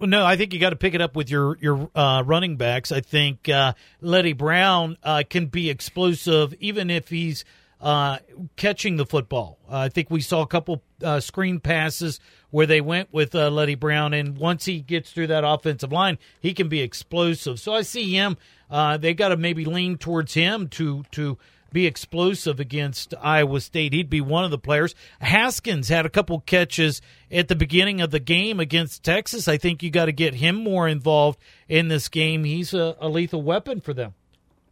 [0.00, 2.90] No, I think you got to pick it up with your your uh, running backs.
[2.90, 7.44] I think uh, Leddie Brown uh, can be explosive even if he's
[7.84, 8.18] uh,
[8.56, 9.58] catching the football.
[9.70, 12.18] Uh, I think we saw a couple uh, screen passes
[12.50, 16.18] where they went with uh, Leddie Brown, and once he gets through that offensive line,
[16.40, 17.60] he can be explosive.
[17.60, 18.38] So I see him.
[18.70, 21.36] Uh, they got to maybe lean towards him to to
[21.72, 23.92] be explosive against Iowa State.
[23.92, 24.94] He'd be one of the players.
[25.20, 29.46] Haskins had a couple catches at the beginning of the game against Texas.
[29.46, 32.44] I think you got to get him more involved in this game.
[32.44, 34.14] He's a, a lethal weapon for them.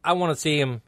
[0.03, 0.81] I want to see him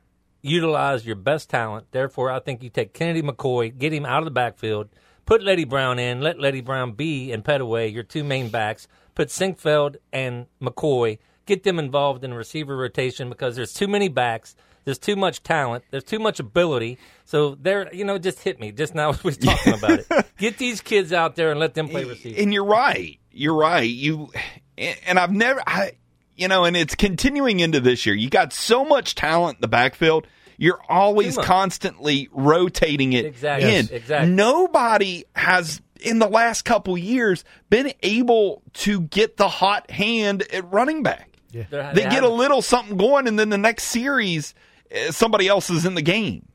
[0.45, 1.87] utilize your best talent.
[1.91, 4.91] Therefore, I think you take Kennedy McCoy, get him out of the backfield,
[5.25, 9.29] put Leddie Brown in, let Leddie Brown be and Pettaway your two main backs, put
[9.29, 14.55] Sinkfield and McCoy, get them involved in receiver rotation because there's too many backs.
[14.85, 15.85] There's too much talent.
[15.91, 16.99] There's too much ability.
[17.25, 18.71] So there, you know, just hit me.
[18.71, 20.27] Just now we was talking about it.
[20.37, 22.39] Get these kids out there and let them play receiver.
[22.39, 23.19] And you're right.
[23.33, 23.89] You're right.
[23.89, 24.31] You
[24.77, 25.93] and I've never, I,
[26.37, 28.15] you know, and it's continuing into this year.
[28.15, 30.27] You got so much talent in the backfield.
[30.57, 33.69] You're always constantly rotating it Exactly.
[33.69, 33.75] in.
[33.87, 34.31] Yes, exactly.
[34.33, 40.71] Nobody has in the last couple years been able to get the hot hand at
[40.73, 41.31] running back.
[41.53, 44.55] They're- They get a haven't- little something going, and then the next series,
[44.91, 46.47] eh, somebody else is in the game.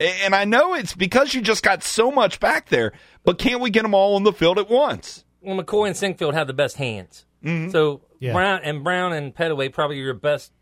[0.00, 2.92] And I know it's because you just got so much back there,
[3.24, 5.24] but can't we get them all on the field at once?
[5.40, 7.24] well, McCoy and Sinkfield have the best hands.
[7.44, 7.70] Mm-hmm.
[7.70, 8.32] So Yeah.
[8.32, 10.52] Brown and Brown and Pettaway probably your best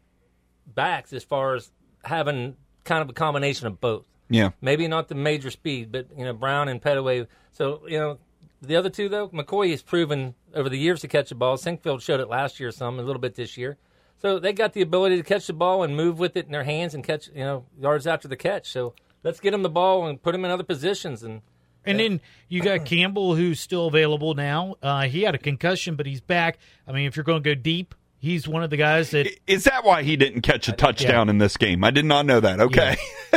[0.67, 1.71] backs as far as
[2.05, 4.07] having kind of a combination of both.
[4.29, 4.51] Yeah.
[4.61, 7.27] Maybe not the major speed, but you know Brown and Pettaway.
[7.53, 8.19] So you know
[8.63, 11.57] the other two though, McCoy has proven over the years to catch the ball.
[11.57, 13.77] Sinkfield showed it last year, some a little bit this year.
[14.19, 16.65] So they got the ability to catch the ball and move with it in their
[16.65, 18.71] hands and catch you know yards after the catch.
[18.71, 21.43] So let's get them the ball and put them in other positions and.
[21.87, 24.77] And then you got Campbell, who's still available now.
[24.83, 26.59] Uh, he had a concussion, but he's back.
[26.87, 29.29] I mean, if you're going to go deep, he's one of the guys that.
[29.47, 31.85] Is that why he didn't catch a touchdown in this game?
[31.85, 32.61] I did not know that.
[32.61, 32.97] Okay.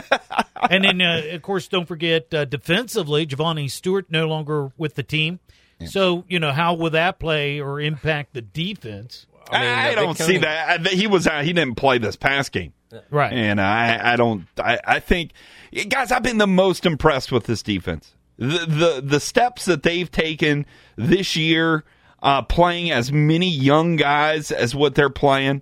[0.69, 5.03] and then, uh, of course, don't forget uh, defensively, Giovanni Stewart no longer with the
[5.03, 5.39] team.
[5.85, 9.25] So you know how will that play or impact the defense?
[9.49, 10.85] I, mean, uh, don't see that.
[10.85, 11.43] I, he was out.
[11.43, 12.73] He didn't play this past game.
[13.09, 13.31] Right.
[13.31, 14.45] And I, I don't.
[14.57, 15.31] I, I think,
[15.87, 18.13] guys, I've been the most impressed with this defense.
[18.39, 21.83] The the the steps that they've taken this year,
[22.23, 25.61] uh, playing as many young guys as what they're playing,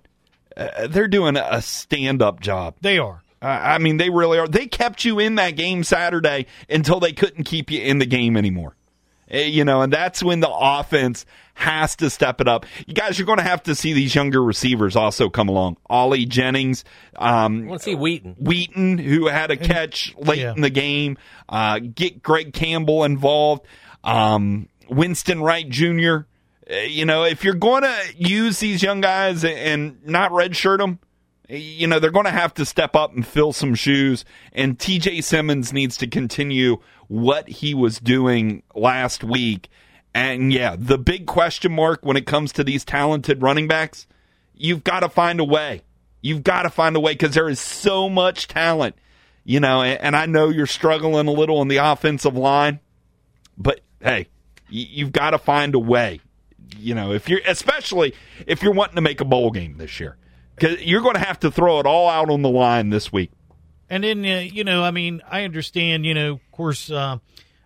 [0.56, 2.76] uh, they're doing a stand up job.
[2.80, 3.22] They are.
[3.42, 4.48] Uh, I mean, they really are.
[4.48, 8.36] They kept you in that game Saturday until they couldn't keep you in the game
[8.36, 8.74] anymore.
[9.30, 12.66] Eh, You know, and that's when the offense has to step it up.
[12.86, 15.76] You guys, you're going to have to see these younger receivers also come along.
[15.90, 16.84] Ali Jennings,
[17.16, 18.36] um, I want to see Wheaton.
[18.38, 20.52] Wheaton, who had a catch late yeah.
[20.54, 21.18] in the game.
[21.48, 23.66] Uh, get Greg Campbell involved.
[24.04, 26.18] Um, Winston Wright Jr.
[26.70, 31.00] Uh, You know, if you're going to use these young guys and not redshirt them,
[31.48, 34.24] you know, they're going to have to step up and fill some shoes.
[34.52, 36.78] And TJ Simmons needs to continue
[37.08, 39.68] what he was doing last week.
[40.14, 44.06] And yeah, the big question mark when it comes to these talented running backs,
[44.54, 45.82] you've got to find a way.
[46.20, 48.96] You've got to find a way because there is so much talent,
[49.44, 49.82] you know.
[49.82, 52.80] And, I know you're struggling a little on the offensive line,
[53.56, 54.28] but hey,
[54.68, 56.20] you've got to find a way.
[56.76, 58.14] You know, if you're especially
[58.46, 60.16] if you're wanting to make a bowl game this year,
[60.54, 63.30] because you're going to have to throw it all out on the line this week.
[63.90, 67.18] And then, uh, you know, I mean, I understand, you know, of course, uh,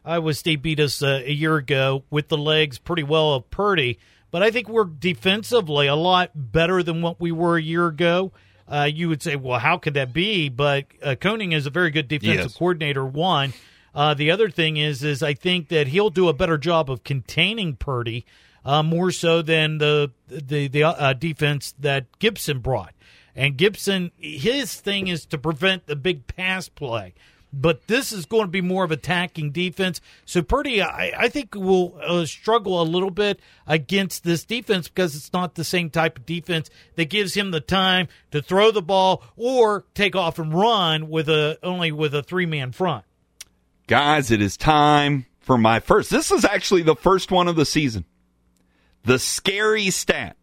[0.05, 3.99] Iowa State beat us uh, a year ago with the legs pretty well of Purdy,
[4.31, 8.33] but I think we're defensively a lot better than what we were a year ago.
[8.69, 10.49] Uh, you would say, well, how could that be?
[10.49, 12.57] But uh, Koenning is a very good defensive Yes.
[12.57, 13.05] coordinator.
[13.05, 13.53] One,
[13.95, 17.05] uh, the other thing is, is I think that he'll do a better job of
[17.05, 18.25] containing Purdy
[18.65, 22.95] uh, more so than the the the uh, defense that Gibson brought.
[23.35, 27.14] And Gibson, his thing is to prevent the big pass play.
[27.53, 30.01] But this is going to be more of attacking defense.
[30.25, 35.14] So Purdy, I, I think, will uh, struggle a little bit against this defense because
[35.14, 38.81] it's not the same type of defense that gives him the time to throw the
[38.81, 43.05] ball or take off and run with a only with a three man front.
[43.87, 46.09] Guys, it is time for my first.
[46.09, 48.07] This is actually the first one of the season.
[49.05, 50.37] The scary stat.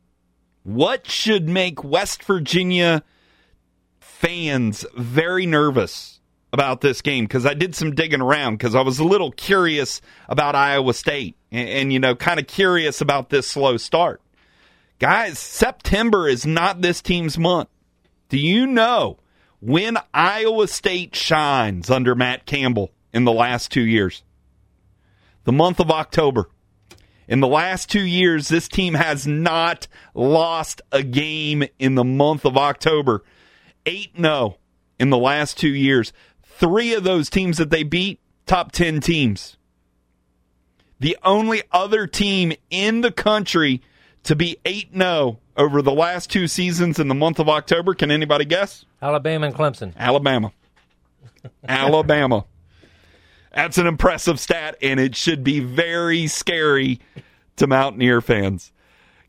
[0.69, 3.01] What should make West Virginia
[3.99, 6.19] fans very nervous
[6.53, 7.25] about this game?
[7.25, 11.35] Because I did some digging around because I was a little curious about Iowa State
[11.51, 14.21] and, and you know, kind of curious about this slow start.
[14.99, 17.69] Guys, September is not this team's month.
[18.29, 19.17] Do you know
[19.61, 24.21] when Iowa State shines under Matt Campbell in the last two years?
[25.45, 26.47] The month of October.
[27.29, 32.43] In the last two years, this team has not lost a game in the month
[32.43, 33.23] of October.
[33.85, 34.57] 8 0
[34.99, 36.11] in the last two years.
[36.43, 39.57] Three of those teams that they beat, top 10 teams.
[40.99, 43.83] The only other team in the country
[44.23, 48.09] to be 8 0 over the last two seasons in the month of October, can
[48.09, 48.85] anybody guess?
[49.03, 49.95] Alabama and Clemson.
[49.95, 50.51] Alabama.
[51.67, 52.45] Alabama.
[53.53, 56.99] That's an impressive stat, and it should be very scary
[57.57, 58.71] to Mountaineer fans.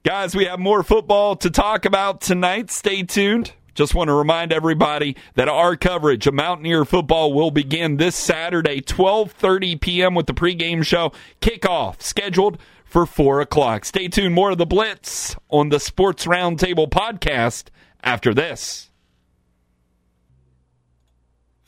[0.05, 2.71] Guys, we have more football to talk about tonight.
[2.71, 3.53] Stay tuned.
[3.75, 8.81] Just want to remind everybody that our coverage of Mountaineer football will begin this Saturday,
[8.81, 10.15] 12:30 p.m.
[10.15, 11.13] with the pregame show.
[11.41, 13.85] Kickoff scheduled for four o'clock.
[13.85, 14.35] Stay tuned.
[14.35, 17.65] More of the Blitz on the Sports Roundtable podcast
[18.03, 18.90] after this.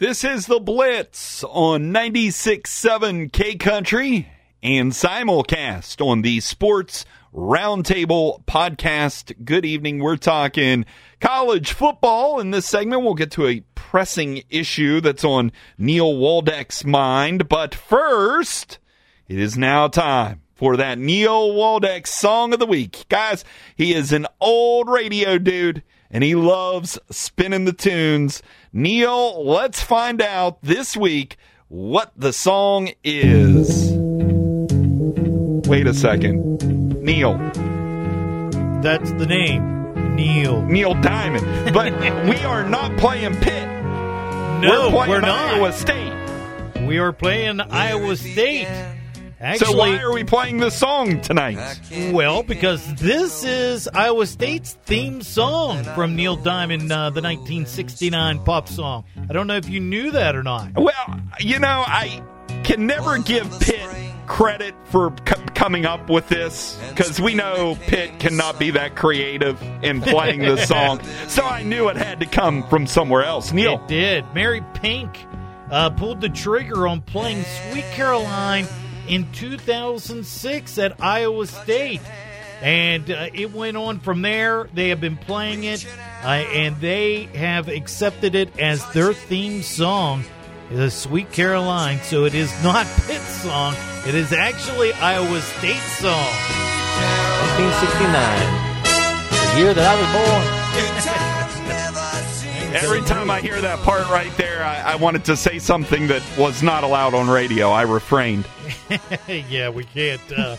[0.02, 4.28] This is the Blitz on 96.7 K Country
[4.60, 9.44] and simulcast on the Sports Roundtable podcast.
[9.44, 10.00] Good evening.
[10.00, 10.86] We're talking
[11.20, 12.40] college football.
[12.40, 17.48] In this segment, we'll get to a pressing issue that's on Neil Waldeck's mind.
[17.48, 18.80] But first,
[19.28, 23.04] it is now time for that Neil Waldeck song of the week.
[23.08, 23.44] Guys,
[23.76, 28.42] he is an old radio dude and he loves spinning the tunes.
[28.72, 33.90] Neil, let's find out this week what the song is.
[35.66, 36.62] Wait a second.
[37.02, 37.38] Neil.
[38.82, 40.62] That's the name, Neil.
[40.62, 41.72] Neil Diamond.
[41.72, 41.98] But
[42.28, 43.68] we are not playing Pitt.
[44.60, 45.54] No, we're playing we're not.
[45.54, 46.86] Iowa State.
[46.86, 48.68] We are playing Iowa State.
[49.42, 51.58] Actually, so why are we playing this song tonight?
[52.12, 58.68] well, because this is Iowa State's theme song from Neil Diamond, uh, the 1969 pop
[58.68, 59.04] song.
[59.28, 60.74] I don't know if you knew that or not.
[60.76, 62.22] Well, you know, I
[62.62, 63.84] can never give Pitt
[64.28, 65.10] credit for
[65.56, 70.68] coming up with this because we know Pitt cannot be that creative in playing this
[70.68, 71.00] song.
[71.26, 73.52] So I knew it had to come from somewhere else.
[73.52, 73.74] Neil.
[73.74, 74.24] It did.
[74.34, 75.26] Mary Pink
[75.70, 78.66] uh, pulled the trigger on playing Sweet Caroline
[79.12, 82.00] in 2006 at Iowa State.
[82.62, 84.70] And uh, it went on from there.
[84.72, 85.84] They have been playing it,
[86.22, 90.24] uh, and they have accepted it as their theme song,
[90.70, 91.98] the Sweet Caroline.
[92.02, 93.74] So it is not Pitt's song,
[94.06, 96.32] it is actually Iowa State's song.
[97.58, 100.08] 1969, the year that I was
[101.18, 101.28] born.
[102.74, 106.22] Every time I hear that part right there, I, I wanted to say something that
[106.38, 107.70] was not allowed on radio.
[107.70, 108.46] I refrained.
[109.28, 110.20] yeah, we can't.
[110.32, 110.56] Uh,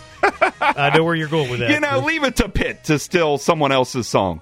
[0.61, 1.71] I know where you're going with that.
[1.71, 4.41] You know, leave it to Pitt to steal someone else's song.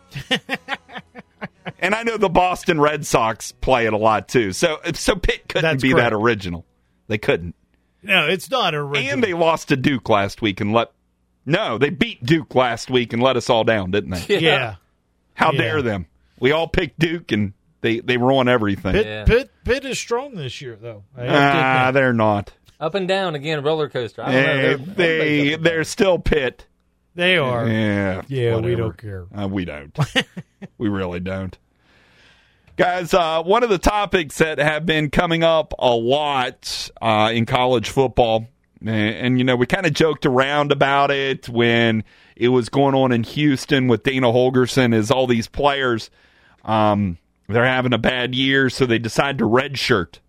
[1.80, 4.52] and I know the Boston Red Sox play it a lot too.
[4.52, 6.12] So so Pitt couldn't That's be correct.
[6.12, 6.66] that original.
[7.08, 7.56] They couldn't.
[8.04, 9.14] no, it's not original.
[9.14, 10.92] And they lost to Duke last week and let
[11.46, 14.40] No, they beat Duke last week and let us all down, didn't they?
[14.40, 14.76] yeah.
[15.34, 15.58] How Yeah.
[15.62, 16.08] dare them?
[16.40, 18.94] We all picked Duke and they they ruin everything.
[18.94, 19.24] Pitt, Yeah.
[19.26, 21.04] Pitt, Pitt is strong this year, though.
[21.18, 21.94] I have to Ah, admit.
[22.02, 22.54] they're not.
[22.80, 24.24] Up and down again, roller coaster.
[24.24, 24.50] I don't know.
[24.50, 24.84] Eh, They're- they
[25.20, 26.66] everybody's up and they're still Pitt.
[27.16, 27.68] they are.
[27.68, 28.76] Yeah, Yeah, we whatever.
[28.78, 29.26] don't care.
[29.38, 29.98] Uh, we don't.
[30.80, 31.58] we really don't.
[32.78, 37.46] Guys, uh, one of the topics that have been coming up a lot uh, in
[37.46, 38.48] college football,
[38.80, 42.04] and, and you know, we kind of joked around about it when
[42.36, 46.10] it was going on in Houston with Dana Holgorsen, is all these players,
[46.66, 50.20] um, they're having a bad year, so they decide to redshirt,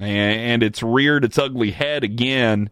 [0.00, 2.70] and, it's reared its ugly head again.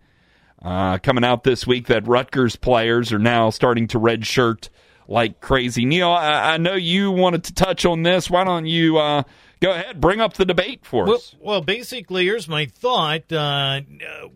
[0.63, 4.71] Uh, coming out this week that Rutgers players are now starting to redshirt
[5.07, 5.85] like crazy.
[5.85, 8.31] Neil, I, I know you wanted to touch on this.
[8.31, 9.25] Why don't you uh,
[9.61, 11.35] go ahead, bring up the debate for us?
[11.39, 13.31] well, basically, here's my thought.
[13.31, 13.83] Uh,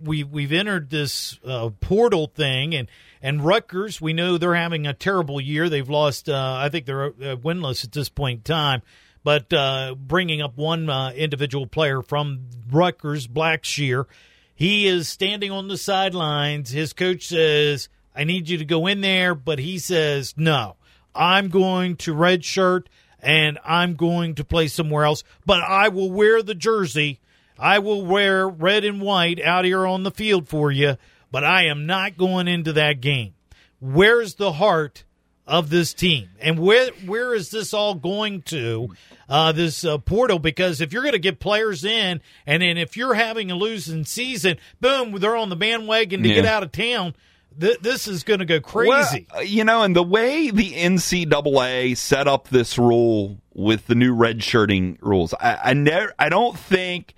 [0.03, 2.89] we we've entered this uh, portal thing, and
[3.23, 5.69] and Rutgers, we know they're having a terrible year.
[5.69, 6.29] They've lost.
[6.29, 8.83] Uh, I think they're uh, winless at this point in time.
[9.25, 14.07] But uh, bringing up one uh, individual player from Rutgers, Blackshear,
[14.55, 16.71] he is standing on the sidelines.
[16.71, 20.77] His coach says, "I need you to go in there," but he says, "No,
[21.15, 22.87] I'm going to redshirt
[23.21, 27.21] and I'm going to play somewhere else, but I will wear the jersey.
[27.59, 30.97] I will wear red and white out here on the field for you,
[31.33, 33.35] but I am not going into that game.
[33.81, 35.05] Where's the heart
[35.49, 36.29] of this team?
[36.41, 38.91] And where where is this all going to?
[39.29, 42.97] Uh, this uh, portal because if you're going to get players in, and then if
[42.97, 46.37] you're having a losing season, boom, they're on the bandwagon to Yeah.
[46.37, 47.15] get out of town.
[47.61, 49.27] Th- this is going to go crazy.
[49.31, 53.95] Well, uh, you know, and the way the NCAA set up this rule with the
[53.95, 57.15] new red shirting rules, I, I never, I don't think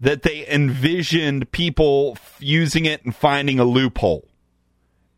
[0.00, 4.26] that they envisioned people f- using it and finding a loophole.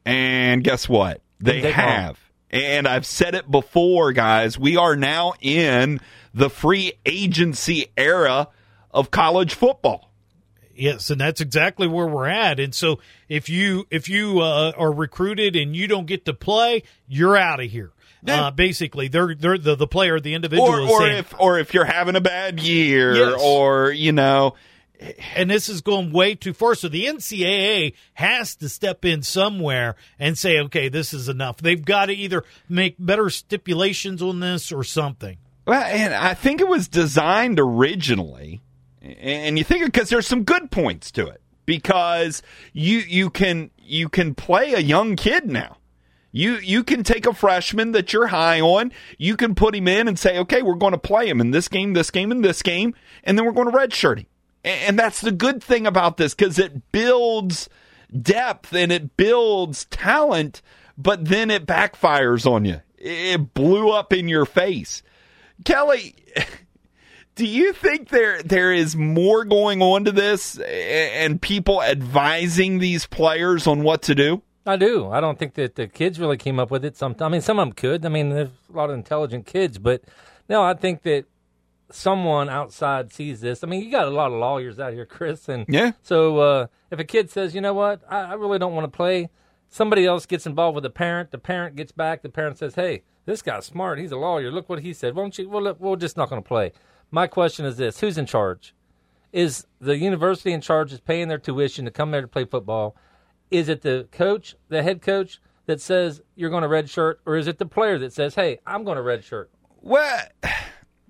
[0.05, 1.23] And guess what?
[1.41, 1.89] They Didn't take long.
[1.89, 2.21] have.
[2.55, 4.57] And I've said it before, guys.
[4.57, 6.00] We are now in
[6.32, 8.48] the free agency era
[8.92, 10.12] of college football.
[10.76, 12.61] Yes, and that's exactly where we're at.
[12.61, 16.84] And so if you if you uh, are recruited and you don't get to play,
[17.09, 17.90] you're out of here.
[18.26, 20.68] Uh, basically, they're they're the, the player, the individual.
[20.68, 23.40] Or or saying, if or if you're having a bad year, Yes.
[23.42, 24.55] or you know,
[25.34, 26.74] and this is going way too far.
[26.74, 31.59] So the NCAA has to step in somewhere and say, okay, this is enough.
[31.59, 35.38] They've got to either make better stipulations on this or something.
[35.66, 38.61] Well, and I think it was designed originally,
[39.03, 42.42] and you think because there's some good points to it because
[42.74, 45.78] you you can you can play a young kid now.
[46.32, 50.07] You you can take a freshman that you're high on, you can put him in
[50.07, 52.61] and say, okay, we're going to play him in this game, this game, and this
[52.61, 54.26] game, and then we're going to redshirt him.
[54.65, 57.69] And that's the good thing about this because it builds
[58.23, 60.62] depth and it builds talent,
[60.97, 62.81] but then it backfires on you.
[62.97, 65.03] It blew up in your face.
[65.65, 66.15] Kelly,
[67.35, 73.07] do you think there there is more going on to this and people advising these
[73.07, 74.43] players on what to do?
[74.67, 75.09] I do.
[75.11, 76.97] I don't think that the kids really came up with it.
[76.97, 78.07] Some, I mean, some of them could.
[78.07, 80.03] I mean, there's a lot of intelligent kids, but
[80.49, 81.27] no, I think that
[81.95, 83.62] someone outside sees this.
[83.62, 85.92] I mean, you got a lot of lawyers out here, Chris, and Yeah.
[86.03, 88.97] So uh, if a kid says, you know what, I, I really don't want to
[88.97, 89.30] play,
[89.68, 91.30] somebody else gets involved with the parent.
[91.30, 92.22] The parent gets back.
[92.22, 93.99] The parent says, hey, this guy's smart.
[93.99, 94.51] He's a lawyer.
[94.51, 95.14] Look what he said.
[95.14, 95.49] Won't you?
[95.49, 96.72] Well, we're just not going to play.
[97.11, 98.74] My question is this: Who's in charge?
[99.32, 102.97] Is the university in charge is paying their tuition to come there to play football?
[103.51, 107.47] Is it the coach, the head coach, that says you're going to redshirt, or is
[107.47, 109.51] it the player that says, "Hey, I'm going to red shirt"?
[109.80, 110.22] Well,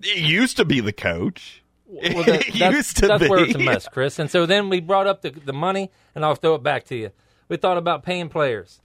[0.01, 1.63] it used to be the coach.
[1.87, 3.29] Well, that- it that's, used to that's be.
[3.29, 4.19] where it's a mess, Chris.
[4.19, 6.95] And so then we brought up the the money, and I'll throw it back to
[6.95, 7.11] you.
[7.47, 8.81] We thought about paying players.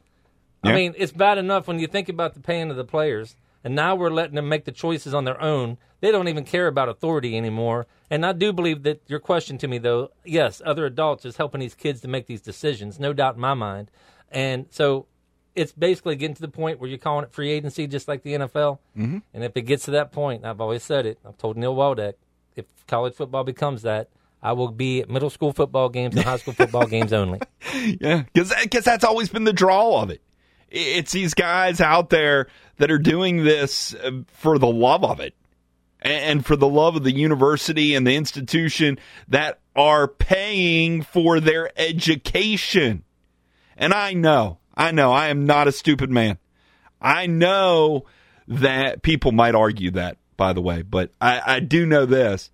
[0.64, 0.72] Yeah.
[0.72, 3.74] I mean, it's bad enough when you think about the paying of the players, and
[3.74, 5.78] now we're letting them make the choices on their own.
[6.00, 7.86] They don't even care about authority anymore.
[8.10, 11.60] And I do believe that your question to me, though, yes, other adults is helping
[11.60, 13.90] these kids to make these decisions, no doubt in my mind.
[14.30, 15.06] And so
[15.54, 18.34] it's basically getting to the point where you're calling it free agency, just like the
[18.34, 18.78] NFL.
[18.96, 19.18] Mm-hmm.
[19.34, 21.18] And if it gets to that point, I've always said it.
[21.26, 22.14] I've told Neil Waldeck,
[22.56, 24.08] if college football becomes that,
[24.42, 27.40] I will be at middle school football games and high school football games only.
[27.74, 30.22] Yeah, because that's always been the draw of it.
[30.70, 32.46] It's these guys out there
[32.78, 35.34] that are doing this uh, for the love of it
[36.00, 38.98] and for the love of the university and the institution
[39.28, 43.04] that are paying for their education.
[43.76, 46.38] And I know, I know, I am not a stupid man.
[47.00, 48.04] I know
[48.48, 52.50] that people might argue that, by the way, but I, I do know this.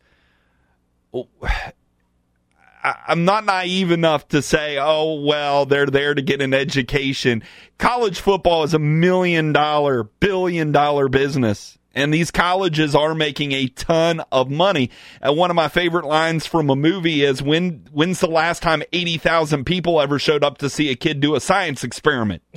[3.08, 7.42] I'm not naive enough to say, oh, well, they're there to get an education.
[7.78, 11.78] College football is a million dollar, billion dollar business.
[11.96, 14.90] And these colleges are making a ton of money.
[15.22, 18.82] And one of my favorite lines from a movie is when when's the last time
[18.92, 22.42] 80,000 people ever showed up to see a kid do a science experiment?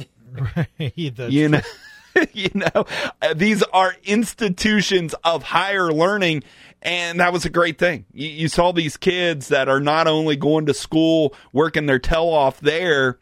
[1.15, 1.61] That's you know
[2.33, 2.85] you know
[3.21, 6.43] uh, these are institutions of higher learning
[6.81, 10.35] and that was a great thing you, you saw these kids that are not only
[10.35, 13.17] going to school working their tail off there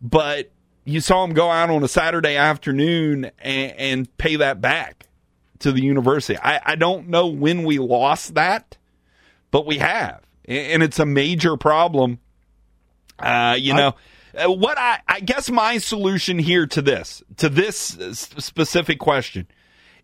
[0.00, 0.50] but
[0.84, 5.06] you saw them go out on a saturday afternoon and, and pay that back
[5.60, 8.76] to the university I, I don't know when we lost that
[9.50, 12.18] but we have and it's a major problem
[13.18, 13.94] uh, you know,
[14.36, 19.46] uh, what I, I guess my solution here to this, to this specific question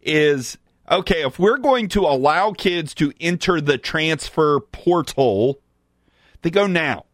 [0.00, 0.56] is
[0.90, 5.60] okay, if we're going to allow kids to enter the transfer portal,
[6.42, 7.04] they go now.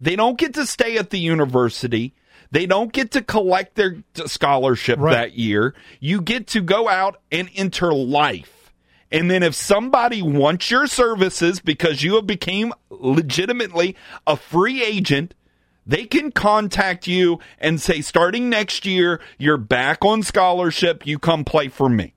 [0.00, 2.14] They don't get to stay at the university.
[2.50, 5.12] They don't get to collect their scholarship Right.
[5.12, 5.74] that year.
[6.00, 8.72] You get to go out and enter life.
[9.12, 15.34] And then if somebody wants your services because you have became legitimately a free agent,
[15.86, 21.06] they can contact you and say, starting next year, you're back on scholarship.
[21.06, 22.14] You come play for me.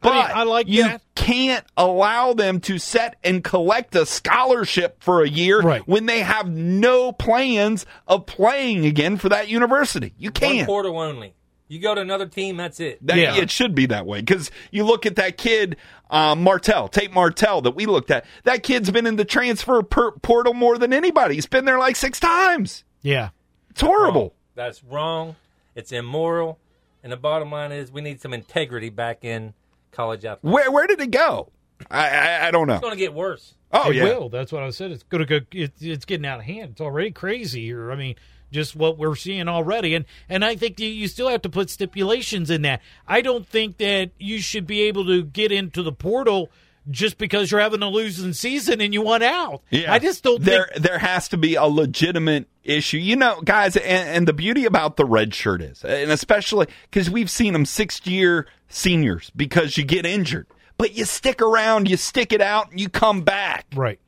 [0.00, 1.02] But I like you that.
[1.14, 5.82] can't allow them to set and collect a scholarship for a year Right.
[5.86, 10.14] when they have no plans of playing again for that university.
[10.18, 10.66] You can't.
[10.66, 11.34] portal only.
[11.68, 13.04] You go to another team, that's it.
[13.06, 13.36] That, Yeah.
[13.36, 15.76] It should be that way because you look at that kid,
[16.10, 18.24] um, Martell, Tate Martell, that we looked at.
[18.44, 21.34] That kid's been in the transfer per- portal more than anybody.
[21.36, 22.84] He's been there like six times.
[23.02, 23.30] yeah.
[23.70, 24.34] It's horrible.
[24.54, 25.34] That's wrong.
[25.74, 26.58] It's immoral.
[27.02, 29.52] And the bottom line is we need some integrity back in
[29.94, 30.42] college athletics.
[30.42, 31.50] Where where did it go?
[31.90, 32.74] I I, I don't know.
[32.74, 33.54] It's going to get worse.
[33.72, 34.28] Oh it yeah, will.
[34.28, 34.92] That's what I said.
[34.92, 35.46] It's going to go.
[35.52, 36.72] It, it's getting out of hand.
[36.72, 37.90] It's already crazy here.
[37.90, 38.14] I mean,
[38.52, 41.70] just what we're seeing already, and and I think you, you still have to put
[41.70, 42.80] stipulations in that.
[43.06, 46.50] I don't think that you should be able to get into the portal
[46.90, 49.62] just because you're having a losing season and you want out.
[49.70, 49.92] Yeah.
[49.92, 52.98] I just don't there think there has to be a legitimate issue.
[52.98, 57.10] You know, guys, and, and the beauty about the red shirt is, and especially because
[57.10, 61.96] we've seen them six year seniors because you get injured, but you stick around, you
[61.96, 63.66] stick it out, and you come back.
[63.74, 64.00] right.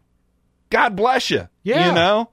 [0.69, 1.49] God bless you.
[1.63, 1.89] Yeah.
[1.89, 2.31] You know?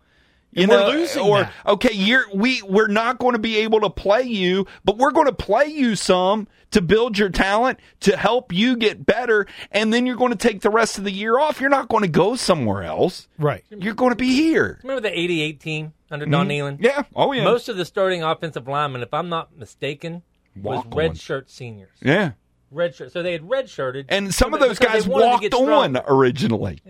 [0.55, 1.53] You And we're losing or that.
[1.65, 5.27] okay, you're we we're not going to be able to play you, but we're going
[5.27, 10.05] to play you some to build your talent to help you get better, and then
[10.05, 11.59] you're going to take the rest of the year off.
[11.61, 13.27] You're not going to go somewhere else.
[13.37, 13.63] Right.
[13.69, 14.79] You're going to be here.
[14.83, 16.73] Remember the '88 team under Don Nehlen?
[16.75, 16.83] Mm-hmm.
[16.85, 17.03] Yeah.
[17.15, 17.43] Oh yeah.
[17.43, 20.23] Most of the starting offensive linemen, if I'm not mistaken,
[20.55, 21.15] was Walked red on.
[21.15, 21.89] shirt seniors.
[22.01, 22.31] yeah.
[22.71, 23.11] Red shirt.
[23.11, 26.01] So they had red shirted, And some of those guys walked on stronger.
[26.07, 26.81] originally.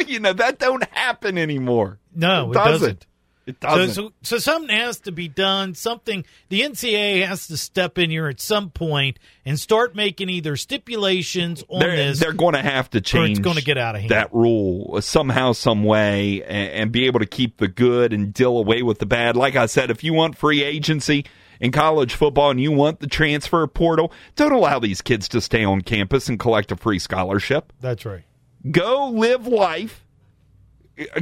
[0.06, 1.98] you know that don't happen anymore.
[2.14, 2.80] No, it doesn't.
[2.80, 3.06] doesn't.
[3.46, 3.94] It So, doesn't.
[3.94, 5.74] so, so something has to be done.
[5.74, 10.56] Something the NCAA has to step in here at some point and start making either
[10.56, 12.20] stipulations on they're, this.
[12.20, 14.10] they're going to have to change It's gonna get out of hand.
[14.12, 18.56] that rule somehow, some way, and, and be able to keep the good and deal
[18.56, 19.36] away with the bad.
[19.36, 21.26] Like I said, if you want free agency
[21.60, 25.64] in college football and you want the transfer portal, don't allow these kids to stay
[25.64, 27.74] on campus and collect a free scholarship.
[27.82, 28.22] That's right.
[28.70, 30.04] Go live life.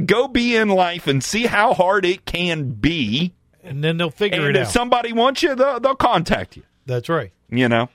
[0.05, 3.33] Go be in life and see how hard it can be.
[3.63, 4.67] And then they'll figure And it if out.
[4.67, 6.63] If somebody wants you, they'll, they'll contact you.
[6.85, 7.31] That's right.
[7.49, 7.89] you know.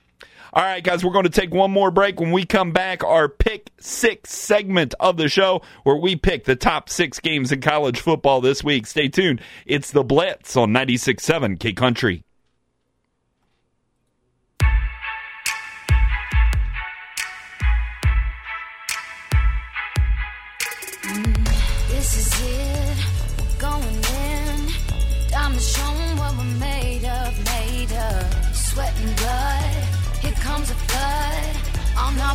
[0.51, 2.19] All right, guys, we're going to take one more break.
[2.19, 6.55] When we come back, our pick six segment of the show, where we pick the
[6.55, 8.87] top six games in college football this week.
[8.87, 9.41] Stay tuned.
[9.67, 12.23] It's the Blitz on 96.7 K Country.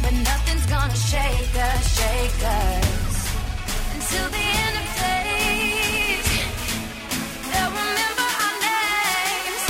[0.05, 3.33] But nothing's gonna shake us, shake us.
[3.95, 6.27] Until the end of days,
[7.49, 9.65] they'll remember our names.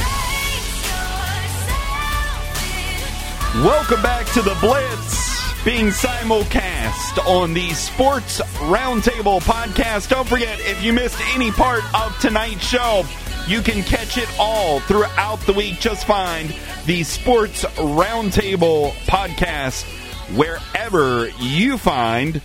[3.64, 10.08] Welcome back to the Blitz, being simulcast on the Sports Roundtable podcast.
[10.08, 13.04] Don't forget, if you missed any part of tonight's show,
[13.46, 15.78] you can catch it all throughout the week.
[15.78, 16.52] Just find
[16.86, 19.84] the Sports Roundtable podcast
[20.32, 22.40] wherever you find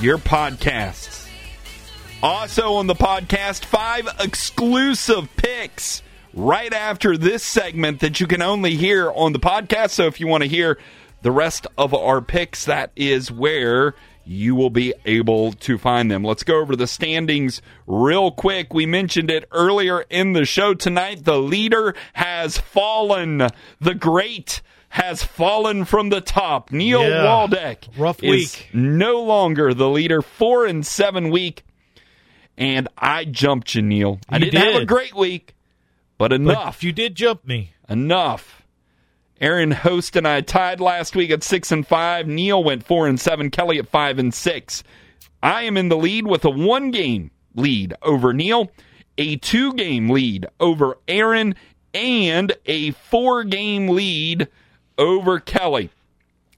[0.00, 1.28] your podcasts.
[2.22, 6.02] Also on the podcast, five exclusive picks
[6.34, 9.90] right after this segment that you can only hear on the podcast.
[9.90, 10.78] So if you want to hear
[11.22, 13.94] the rest of our picks, that is where
[14.24, 16.24] you will be able to find them.
[16.24, 18.74] Let's go over the standings real quick.
[18.74, 21.24] We mentioned it earlier in the show tonight.
[21.24, 23.48] The leader has fallen.
[23.80, 24.60] The great
[24.96, 26.72] has fallen from the top.
[26.72, 27.24] Neil Yeah.
[27.24, 28.70] Waldeck Rough is week.
[28.72, 30.22] no longer the leader.
[30.22, 31.64] Four and seven week.
[32.56, 34.18] And I jumped you, Neil.
[34.28, 35.54] I didn't have a great week,
[36.16, 36.82] but But enough.
[36.82, 37.72] you did jump me.
[37.90, 38.62] enough.
[39.38, 42.26] Aaron Host and I tied last week at six and five.
[42.26, 43.50] Neil went four and seven.
[43.50, 44.82] Kelly at five and six.
[45.42, 48.72] I am in the lead with a one game lead over Neil,
[49.18, 51.54] a two game lead over Aaron,
[51.92, 54.48] and a four game lead
[54.98, 55.90] over Kelly.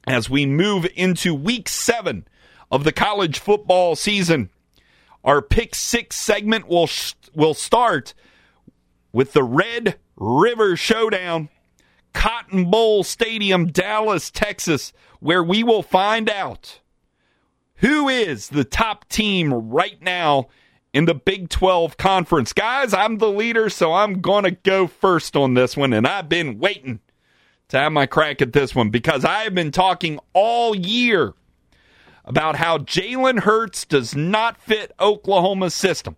[0.07, 2.27] As we move into week seven
[2.71, 4.51] of the college football season,
[5.23, 6.89] our pick six segment will
[7.35, 8.15] will start
[9.13, 11.49] with the Red River Showdown,
[12.15, 16.81] Cotton Bowl Stadium, Dallas, Texas, where we will find out
[17.77, 20.49] who is the top team right now
[20.93, 22.53] in the Big 12 conference.
[22.53, 26.29] Guys, I'm the leader, so I'm going to go first on this one, and I've
[26.29, 27.01] been waiting
[27.69, 31.35] to have my crack at this one because I have been talking all year
[32.25, 36.17] about how Jalen Hurts does not fit Oklahoma's system.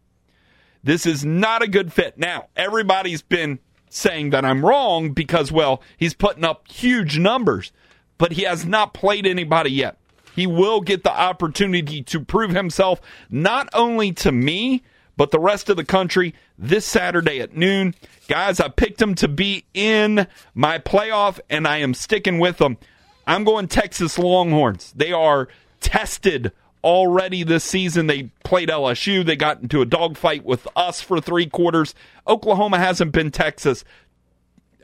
[0.82, 2.18] This is not a good fit.
[2.18, 3.58] Now, everybody's been
[3.90, 7.72] saying that I'm wrong because, well, he's putting up huge numbers,
[8.18, 9.98] but he has not played anybody yet.
[10.34, 14.82] He will get the opportunity to prove himself not only to me,
[15.20, 17.94] but the rest of the country this Saturday at noon.
[18.26, 22.78] Guys, I picked them to be in my playoff, and I am sticking with them.
[23.26, 24.94] I'm going Texas Longhorns.
[24.96, 25.48] They are
[25.78, 26.52] tested
[26.82, 28.06] already this season.
[28.06, 29.22] They played LSU.
[29.22, 31.94] They got into a dogfight with us for three quarters.
[32.26, 33.84] Oklahoma hasn't been Texas.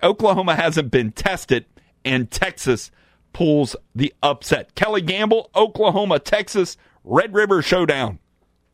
[0.02, 1.64] Oklahoma hasn't been tested,
[2.04, 2.90] and Texas
[3.32, 4.74] pulls the upset.
[4.74, 8.18] Kelly Gamble, Oklahoma, Texas, Red River Showdown.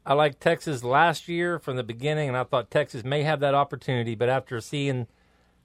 [0.05, 3.55] I liked Texas last year from the beginning, and I thought Texas may have that
[3.55, 4.15] opportunity.
[4.15, 5.07] But after seeing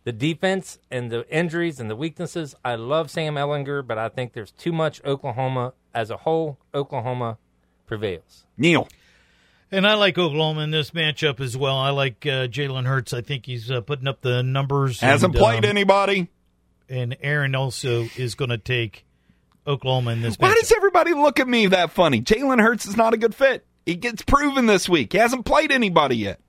[0.08, 2.56] the defense and the injuries and the weaknesses.
[2.64, 6.58] I love Sam Ehlinger, but I think there's too much Oklahoma as a whole.
[6.74, 7.38] Oklahoma
[7.88, 8.46] prevails.
[8.58, 8.88] Neil.
[9.70, 11.76] And I like Oklahoma in this matchup as well.
[11.76, 13.12] I like uh, Jalen Hurts.
[13.12, 15.02] I think he's uh, putting up the numbers.
[15.02, 16.30] Hasn't and, played um, anybody.
[16.88, 19.06] And Aaron also is going to take
[19.68, 20.60] Oklahoma in this Why matchup.
[20.62, 22.22] does everybody look at me that funny?
[22.22, 23.66] Jalen Hurts is not a good fit.
[23.88, 25.14] He gets proven this week.
[25.14, 26.40] He hasn't played anybody yet.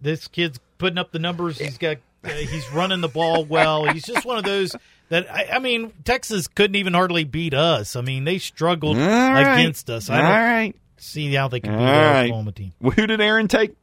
[0.00, 1.58] this kid's putting up the numbers.
[1.58, 3.84] He's got uh, he's running the ball well.
[3.92, 4.74] He's just one of those
[5.10, 7.94] that I, I mean, Texas couldn't even hardly beat us.
[7.94, 9.60] I mean, they struggled All right.
[9.60, 10.08] against us.
[10.08, 10.76] I All don't right.
[10.96, 12.24] see how they can beat All our right.
[12.24, 12.72] Oklahoma team.
[12.82, 13.74] Who did Aaron take?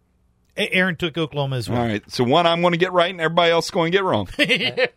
[0.58, 1.82] Aaron took Oklahoma as well.
[1.82, 2.02] All right.
[2.10, 4.30] So one I'm going to get right and everybody else is going to get wrong.
[4.40, 4.90] I,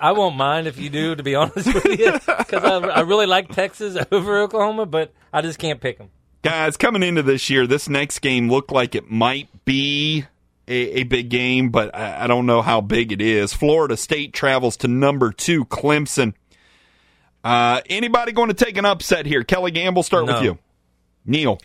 [0.00, 3.26] I won't mind if you do, to be honest with you, because I, I really
[3.26, 6.10] like Texas over Oklahoma, but I just can't pick them.
[6.42, 10.24] Guys, coming into this year, this next game looked like it might be
[10.68, 13.52] a, a big game, but I, I don't know how big it is.
[13.52, 16.34] Florida State travels to number two, Clemson.
[17.42, 19.42] Uh, anybody going to take an upset here?
[19.42, 20.58] Kelly Gamble, start with you.
[21.24, 21.58] Neil.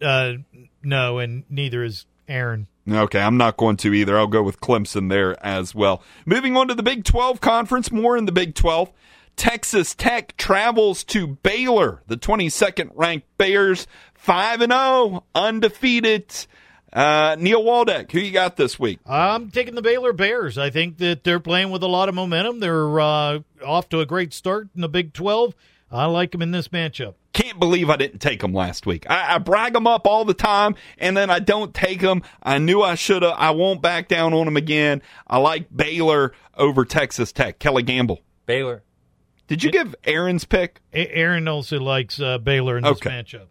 [0.00, 0.34] Uh,
[0.82, 2.66] no, and neither is Aaron.
[2.88, 4.16] Okay, I'm not going to either.
[4.16, 6.02] I'll go with Clemson there as well.
[6.24, 8.92] Moving on to the Big 12 conference, more in the Big 12.
[9.36, 16.46] Texas Tech travels to Baylor, the 22nd ranked Bears, 5 and 0, undefeated.
[16.92, 18.98] Uh, Neil Waldeck, who you got this week?
[19.06, 20.56] I'm taking the Baylor Bears.
[20.56, 22.60] I think that they're playing with a lot of momentum.
[22.60, 25.54] They're uh, off to a great start in the Big 12.
[25.90, 27.14] I like them in this matchup.
[27.32, 29.08] Can't believe I didn't take them last week.
[29.10, 32.22] I, I brag them up all the time, and then I don't take them.
[32.42, 33.34] I knew I should have.
[33.36, 35.02] I won't back down on them again.
[35.26, 37.58] I like Baylor over Texas Tech.
[37.58, 38.20] Kelly Gamble.
[38.46, 38.82] Baylor.
[39.48, 40.80] Did you give Aaron's pick?
[40.92, 43.10] Aaron also likes uh, Baylor in this Okay.
[43.10, 43.46] matchup.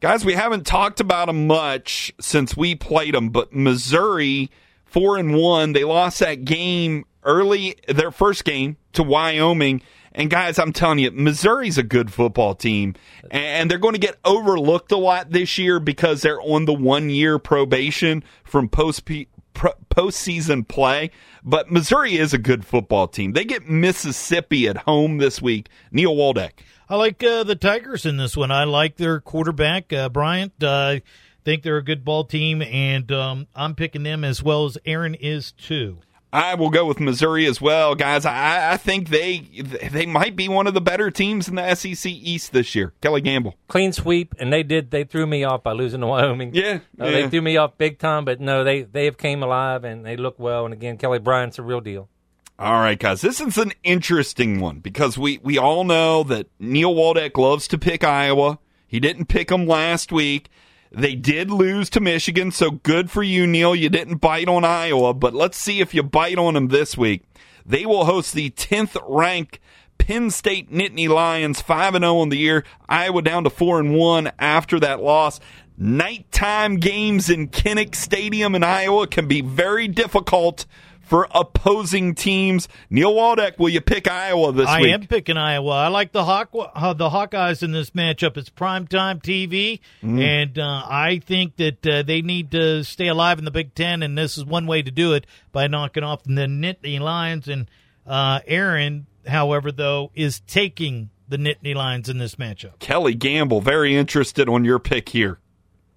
[0.00, 4.50] Guys, we haven't talked about them much since we played them, but Missouri,
[4.84, 9.80] four and one, they lost that game early, their first game to Wyoming.
[10.12, 12.94] And guys, I'm telling you, Missouri's a good football team,
[13.32, 17.08] and they're going to get overlooked a lot this year because they're on the one
[17.10, 19.06] year probation from post
[19.54, 21.10] postseason play.
[21.42, 23.32] But Missouri is a good football team.
[23.32, 25.68] They get Mississippi at home this week.
[25.90, 26.60] Neil Waldeck.
[26.88, 28.50] I like uh, the Tigers in this one.
[28.50, 30.52] I like their quarterback, uh, Bryant.
[30.62, 31.02] Uh, I
[31.44, 35.14] think they're a good ball team, and um, I'm picking them as well as Aaron
[35.14, 36.00] is too.
[36.34, 38.26] I will go with Missouri as well, guys.
[38.26, 39.38] I, I think they
[39.90, 42.92] they might be one of the better teams in the SEC East this year.
[43.00, 43.54] Kelly Gamble.
[43.68, 44.90] Clean sweep, and they did.
[44.90, 46.50] They threw me off by losing to Wyoming.
[46.52, 47.10] Yeah, Uh, yeah.
[47.12, 50.16] they threw me off big time, but no, they they have came alive and they
[50.16, 50.64] look well.
[50.64, 52.08] And again, Kelly Bryant's a real deal.
[52.58, 53.20] All right, guys.
[53.20, 57.78] This is an interesting one because we we all know that Neil Waldeck loves to
[57.78, 58.58] pick Iowa.
[58.86, 60.48] He didn't pick them last week.
[60.96, 63.74] They did lose to Michigan, so good for you, Neil.
[63.74, 67.24] You didn't bite on Iowa, but let's see if you bite on them this week.
[67.66, 69.58] They will host the 10th ranked
[69.98, 72.64] Penn State Nittany Lions, 5 and 0 on the year.
[72.88, 75.40] Iowa down to 4 and 1 after that loss.
[75.76, 80.64] Nighttime games in Kinnick Stadium in Iowa can be very difficult
[81.06, 82.68] for opposing teams.
[82.90, 84.90] Neil Waldeck, will you pick Iowa this I week?
[84.90, 85.70] I am picking Iowa.
[85.72, 88.36] I like the Hawk uh, the Hawkeyes in this matchup.
[88.36, 90.20] It's primetime TV, Mm.
[90.20, 94.02] and uh, I think that uh, they need to stay alive in the Big Ten,
[94.02, 97.48] and this is one way to do it by knocking off the Nittany Lions.
[97.48, 97.68] And
[98.06, 102.78] uh, Aaron, however, though, is taking the Nittany Lions in this matchup.
[102.78, 105.38] Kelly Gamble, very interested on your pick here.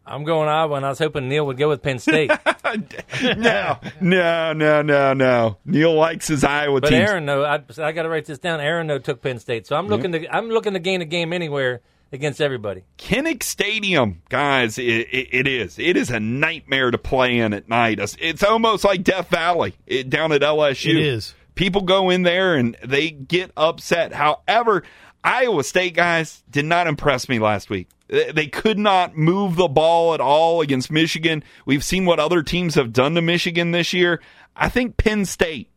[0.07, 2.31] I'm going Iowa, and I was hoping Neil would go with Penn State.
[3.37, 5.57] no, no, no, no, no.
[5.65, 7.09] Neil likes his Iowa But teams.
[7.09, 8.59] Aaron, though, I, I got to write this down.
[8.61, 11.33] Aaron, though, took Penn State, so I'm looking to I'm looking to gain a game
[11.33, 11.81] anywhere
[12.11, 12.83] against everybody.
[12.97, 15.77] Kinnick Stadium, guys, it, it, it is.
[15.79, 17.99] It is a nightmare to play in at night.
[17.99, 20.91] It's, it's almost like Death Valley it, down at LSU.
[20.91, 21.35] It is.
[21.55, 24.13] People go in there and they get upset.
[24.13, 24.83] However,
[25.23, 27.89] Iowa State guys did not impress me last week.
[28.07, 31.43] They could not move the ball at all against Michigan.
[31.65, 34.21] We've seen what other teams have done to Michigan this year.
[34.55, 35.69] I think Penn State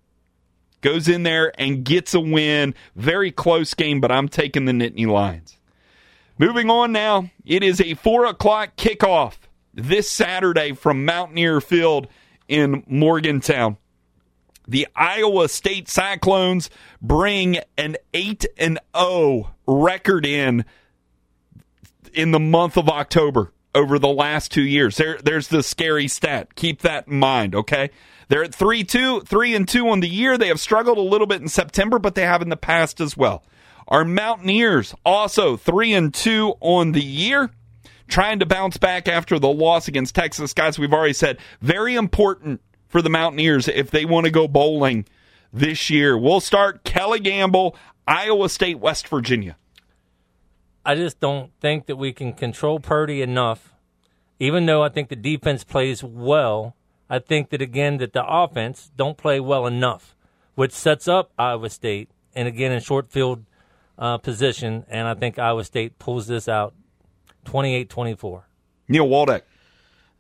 [0.81, 2.75] goes in there and gets a win.
[2.95, 5.57] Very close game, but I'm taking the Nittany Lions.
[6.39, 9.35] Moving on now, it is a four o'clock kickoff
[9.75, 12.09] this Saturday from Mountaineer Field
[12.49, 13.77] in Morgantown.
[14.67, 16.71] The Iowa State Cyclones
[17.03, 20.65] bring an 8 and 0 record in
[22.15, 24.97] in the month of October over the last 2 years.
[24.97, 26.55] There there's the scary stat.
[26.55, 27.91] Keep that in mind, okay?
[28.29, 30.39] They're at 3 2, 3 and 2 on the year.
[30.39, 33.17] They have struggled a little bit in September, but they have in the past as
[33.17, 33.45] well.
[33.89, 37.51] Our Mountaineers also 3 and 2 on the year
[38.07, 40.53] trying to bounce back after the loss against Texas.
[40.53, 45.07] Guys, we've already said very important for the Mountaineers if they want to go bowling
[45.53, 46.19] this year.
[46.19, 49.57] We'll start Kelly Gamble, Iowa State, West Virginia.
[50.85, 53.75] I just don't think that we can control Purdy enough.
[54.39, 56.75] Even though I think the defense plays well,
[57.11, 60.17] I think that again that the offense don't play well enough,
[60.55, 63.45] which sets up Iowa State and again in short field
[63.99, 64.87] uh, position.
[64.89, 66.75] And I think Iowa State pulls this out
[67.45, 68.43] 28-24.
[68.89, 69.43] Neil Waldeck.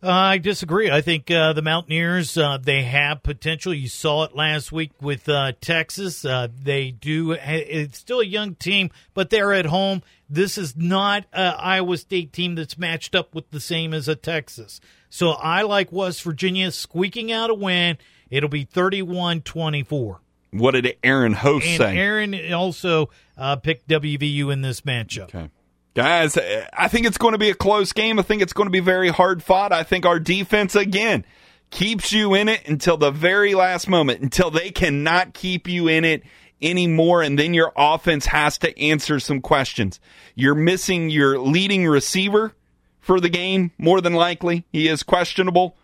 [0.02, 0.90] Uh, I disagree.
[0.90, 3.74] I think uh, the Mountaineers uh, they have potential.
[3.74, 6.24] You saw it last week with uh, Texas.
[6.24, 7.32] Uh, they do.
[7.32, 10.02] It's still a young team, but they're at home.
[10.28, 14.14] This is not an Iowa State team that's matched up with the same as a
[14.14, 14.80] Texas.
[15.10, 17.98] So I like West Virginia squeaking out a win.
[18.30, 20.18] It'll be 31-24.
[20.52, 21.96] What did Aaron Host And say?
[21.96, 25.24] Aaron also uh, picked WVU in this matchup.
[25.24, 25.50] Okay.
[25.94, 26.38] Guys,
[26.72, 28.18] I think it's going to be a close game.
[28.18, 29.72] I think it's going to be very hard fought.
[29.72, 31.24] I think our defense, again,
[31.70, 36.04] keeps you in it until the very last moment, until they cannot keep you in
[36.04, 36.22] it
[36.62, 37.22] anymore.
[37.22, 39.98] And then your offense has to answer some questions.
[40.36, 42.54] You're missing your leading receiver
[43.00, 44.64] for the game, more than likely.
[44.70, 45.76] He is questionable.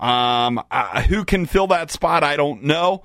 [0.00, 2.24] Um, uh, who can fill that spot?
[2.24, 3.04] I don't know.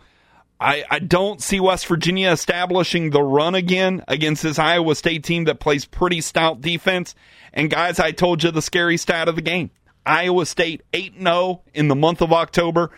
[0.60, 5.44] I, I don't see West Virginia establishing the run again against this Iowa State team
[5.44, 7.14] that plays pretty stout defense.
[7.54, 9.70] And guys, I told you the scary stat of the game.
[10.06, 12.92] Iowa State 8 0 in the month of October.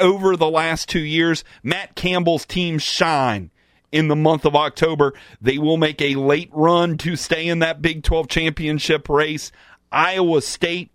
[0.00, 3.50] Over the last two years, Matt Campbell's team shine
[3.92, 5.14] in the month of October.
[5.40, 9.52] They will make a late run to stay in that Big 12 championship race.
[9.92, 10.90] Iowa State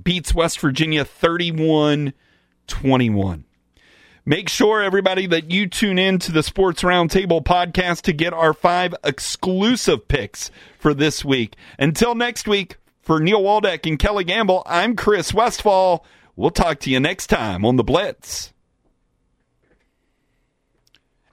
[0.00, 2.14] beats West Virginia 31
[2.68, 3.45] 21.
[4.28, 8.52] Make sure, everybody, that you tune in to the Sports Roundtable podcast to get our
[8.52, 10.50] five exclusive picks
[10.80, 11.54] for this week.
[11.78, 16.04] Until next week, for Neil Waldeck and Kelly Gamble, I'm Chris Westfall.
[16.34, 18.52] We'll talk to you next time on The Blitz.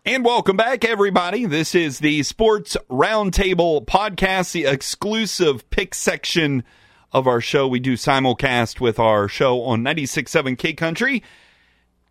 [0.05, 1.47] And welcome back, everybody.
[1.47, 6.63] This is the Sports Roundtable podcast, the exclusive pick section
[7.11, 7.67] of our show.
[7.67, 11.23] We do simulcast with our show on 96.7 K Country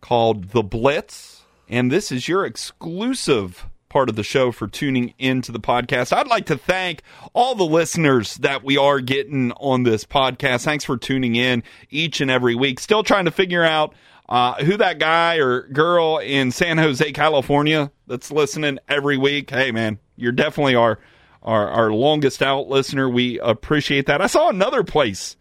[0.03, 1.43] called The Blitz.
[1.69, 6.11] And this is your exclusive part of the show for tuning into the podcast.
[6.11, 10.65] I'd like to thank all the listeners that we are getting on this podcast.
[10.65, 12.81] Thanks for tuning in each and every week.
[12.81, 13.93] Still trying to figure out
[14.27, 19.51] uh, who that guy or girl in San Jose, California that's listening every week.
[19.51, 20.99] Hey, man, you're definitely our,
[21.41, 23.07] our, our longest out listener.
[23.07, 24.21] We appreciate that.
[24.21, 25.37] I saw another place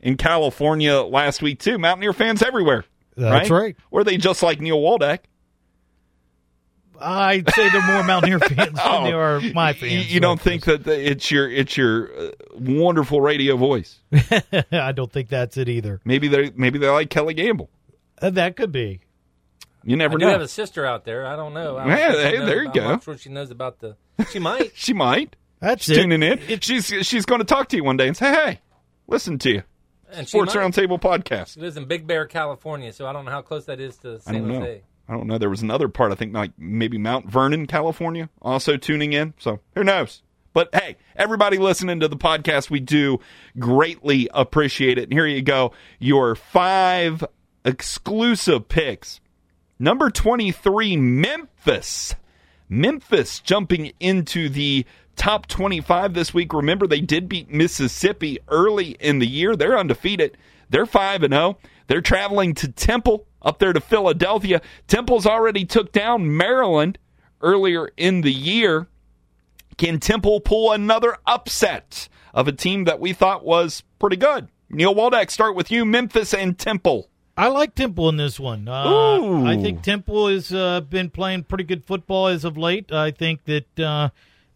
[0.00, 1.76] in California last week, too.
[1.76, 2.86] Mountaineer fans everywhere.
[3.16, 3.76] That's right.
[3.90, 5.20] Or they just like Neil Waldeck.
[6.98, 9.04] I'd say they're more Mountaineer fans than Oh.
[9.04, 10.12] they are my fans.
[10.12, 13.98] You, don't think that the- it's your it's your uh, wonderful radio voice?
[14.72, 16.00] I don't think that's it either.
[16.06, 17.68] Maybe they maybe they like Kelly Gamble.
[18.20, 19.00] Uh, that could be.
[19.84, 20.30] You I never do know.
[20.32, 21.26] have a sister out there.
[21.26, 21.76] I don't know.
[21.76, 22.86] I don't Yeah, hey, there you about- go.
[22.88, 23.96] I'm sure she knows about the.
[24.30, 24.72] She might.
[24.74, 26.00] she might That's She's it.
[26.00, 26.38] tuning in.
[26.48, 28.60] It- she's she's going to talk to you one day and say, "Hey,
[29.06, 29.62] listen to you."
[30.12, 30.62] And Sports might.
[30.62, 31.54] Roundtable podcast.
[31.54, 34.14] She lives in Big Bear, California, so I don't know how close that is to
[34.26, 34.60] I San don't know.
[34.60, 34.82] Jose.
[35.08, 35.38] I don't know.
[35.38, 36.12] There was another part.
[36.12, 39.34] I think like maybe Mount Vernon, California, also tuning in.
[39.38, 40.22] So who knows?
[40.52, 43.20] But hey, everybody listening to the podcast, we do
[43.58, 45.04] greatly appreciate it.
[45.04, 47.24] And here you go, your five
[47.64, 49.20] exclusive picks.
[49.78, 52.14] Number twenty-three, Memphis.
[52.68, 54.86] Memphis jumping into the
[55.16, 56.52] top 25 this week.
[56.52, 59.56] Remember, they did beat Mississippi early in the year.
[59.56, 60.36] They're undefeated.
[60.70, 61.58] They're 5 and 0.
[61.86, 64.60] They're traveling to Temple up there to Philadelphia.
[64.88, 66.98] Temple's already took down Maryland
[67.40, 68.88] earlier in the year.
[69.76, 74.48] Can Temple pull another upset of a team that we thought was pretty good?
[74.68, 75.84] Neil Waldeck, start with you.
[75.84, 77.08] Memphis and Temple.
[77.36, 78.66] I like Temple in this one.
[78.66, 82.90] Uh, I think Temple has uh, been playing pretty good football as of late.
[82.90, 84.08] I think that uh,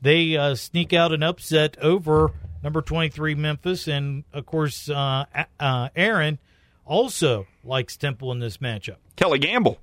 [0.03, 2.33] they uh, sneak out an upset over
[2.63, 3.87] number 23 Memphis.
[3.89, 5.25] And, of course, uh,
[5.59, 6.39] uh, Aaron
[6.85, 8.97] also likes Temple in this matchup.
[9.17, 9.79] Kelly Gamble.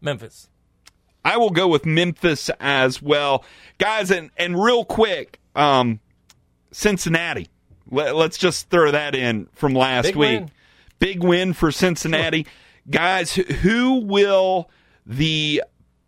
[0.00, 0.48] Memphis.
[1.24, 3.44] I will go with Memphis as well,
[3.78, 4.10] guys.
[4.12, 5.98] And and real quick, um,
[6.70, 7.48] Cincinnati.
[7.90, 10.40] Let, us just throw that in from last Big week.
[10.40, 10.50] win.
[10.98, 12.46] Big win for Cincinnati,
[12.90, 13.32] guys.
[13.32, 14.70] who- Who will
[15.04, 15.62] the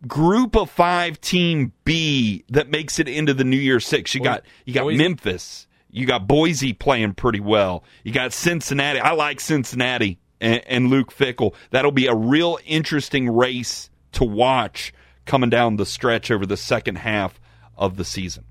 [0.07, 4.15] group of five team B that makes it into the New Year Six?
[4.15, 4.97] You got you got Boise.
[4.97, 5.67] Memphis.
[5.91, 7.83] You got Boise playing pretty well.
[8.03, 8.99] You got Cincinnati.
[8.99, 11.55] I like Cincinnati and, and Luke Fickell.
[11.71, 14.93] That'll be a real interesting race to watch
[15.25, 17.39] coming down the stretch over the second half
[17.77, 18.45] of the season.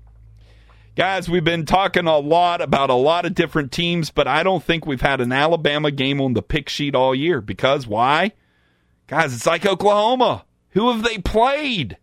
[0.95, 4.61] Guys, we've been talking a lot about a lot of different teams, but I don't
[4.61, 8.33] think we've had an Alabama game on the pick sheet all year because why?
[9.07, 10.45] Guys, it's like Oklahoma.
[10.71, 11.97] Who have they played?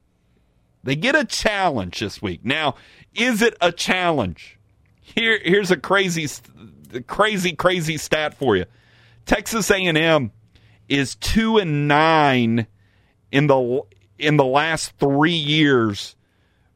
[0.82, 2.44] They get a challenge this week.
[2.44, 2.76] Now,
[3.14, 4.58] is it a challenge?
[5.00, 6.28] Here, here's a crazy,
[7.06, 8.66] crazy, crazy stat for you.
[9.24, 10.30] Texas A&M
[10.88, 12.66] is two and nine
[13.32, 13.82] in the
[14.18, 16.16] in the last three years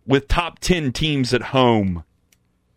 [0.06, 2.04] with top ten teams at home.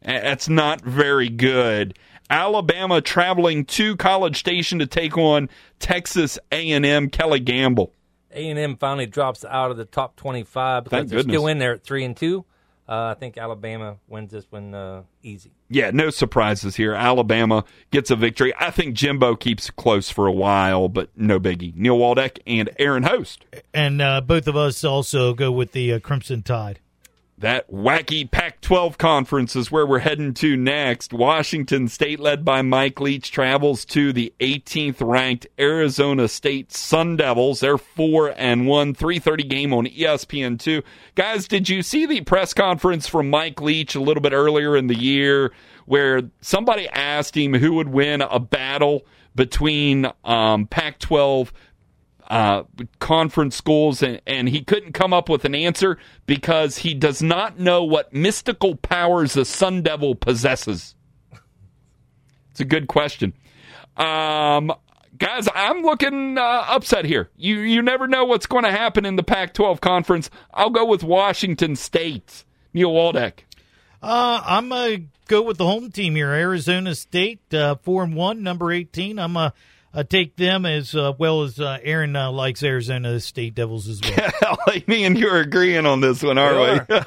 [0.01, 1.97] That's not very good.
[2.30, 5.49] Alabama traveling to College Station to take on
[5.80, 7.09] Texas A&M.
[7.09, 7.93] Kelly Gamble.
[8.34, 11.60] A and M finally drops out of the top twenty-five because Thank they're still in
[11.60, 12.46] there at three and two.
[12.88, 15.52] Uh, I think Alabama wins this one uh, easy.
[15.70, 16.94] Yeah, no surprises here.
[16.94, 18.54] Alabama gets a victory.
[18.60, 21.74] I think Jimbo keeps close for a while, but no biggie.
[21.76, 23.46] Neil Waldeck and Aaron Host.
[23.74, 26.82] And uh, both of us also go with the uh, Crimson Tide.
[27.44, 31.12] That wacky Pac 12 conference is where we're heading to next.
[31.12, 37.60] Washington State, led by Mike Leach, travels to the 18th ranked Arizona State Sun Devils.
[37.60, 40.84] They're 4 and 1, 330 game on E ESPN2.
[41.16, 44.88] Guys, did you see the press conference from Mike Leach a little bit earlier in
[44.88, 45.52] the year
[45.86, 51.52] where somebody asked him who would win a battle between um, Pac 12
[52.30, 52.64] uh,
[53.00, 57.60] conference schools, and, and he couldn't come up with an answer because he does not
[57.60, 60.96] know what mystical powers the Sun Devil possesses.
[62.52, 63.34] It's a good question.
[63.98, 64.72] Um,
[65.18, 67.30] guys, I'm looking uh, upset here.
[67.36, 70.30] You you never know what's going to happen in the Pac-12 conference.
[70.54, 72.44] I'll go with Washington State.
[72.74, 73.46] Neil Waldeck.
[74.02, 78.44] Uh, I'm to go with the home team here, Arizona State, uh, 4 and 1,
[78.44, 79.18] number 18.
[79.18, 79.52] I'm going
[79.96, 84.02] to take them as uh, well as uh, Aaron uh, likes Arizona State Devils as
[84.02, 84.58] well.
[84.74, 86.96] Yeah, Me and you are agreeing on this one, are we?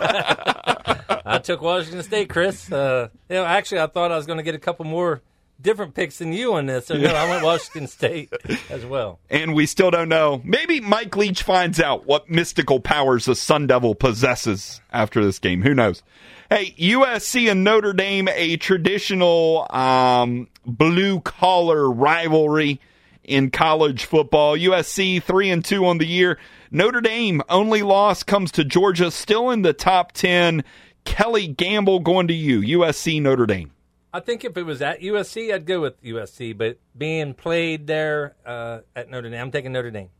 [1.24, 2.70] I took Washington State, Chris.
[2.70, 5.22] Uh, you know, actually, I thought I was going to get a couple more
[5.60, 6.86] different picks than you on this.
[6.86, 8.32] So no, I went Washington State
[8.70, 9.18] as well.
[9.30, 10.40] and we still don't know.
[10.44, 15.62] Maybe Mike Leach finds out what mystical powers the Sun Devil possesses after this game.
[15.62, 16.02] Who knows?
[16.48, 22.80] Hey, USC and Notre Dame, a traditional um, blue collar rivalry
[23.24, 24.56] in college football.
[24.56, 26.38] USC three and two on the year.
[26.70, 30.62] Notre Dame only loss comes to Georgia, still in the top ten.
[31.04, 32.60] Kelly Gamble going to you.
[32.78, 33.72] USC Notre Dame.
[34.12, 36.56] I think if it was at USC, I'd go with USC.
[36.56, 40.10] But being played there uh, at Notre Dame, I'm taking Notre Dame.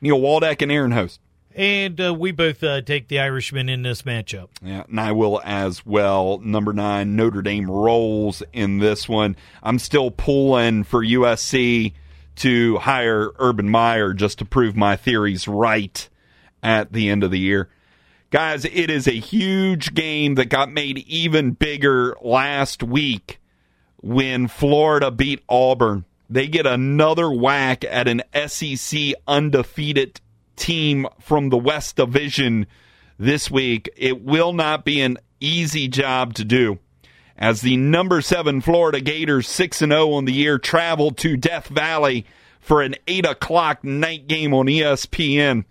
[0.00, 1.20] Neil Waldeck and Aaron Host.
[1.58, 4.48] And uh, we both uh, take the Irishman in this matchup.
[4.62, 6.38] Yeah, and I will as well.
[6.38, 9.34] Number nine, Notre Dame rolls in this one.
[9.60, 11.94] I'm still pulling for USC
[12.36, 16.08] to hire Urban Meyer just to prove my theories right
[16.62, 17.68] at the end of the year.
[18.30, 23.40] Guys, it is a huge game that got made even bigger last week
[23.96, 26.04] when Florida beat Auburn.
[26.30, 30.20] They get another whack at an SEC undefeated
[30.58, 32.66] team from the West Division
[33.18, 33.88] this week.
[33.96, 36.78] It will not be an easy job to do.
[37.36, 41.68] As the number seven Florida Gators, 6 and 0 on the year, travel to Death
[41.68, 42.26] Valley
[42.60, 45.64] for an 8 o'clock night game on ESPN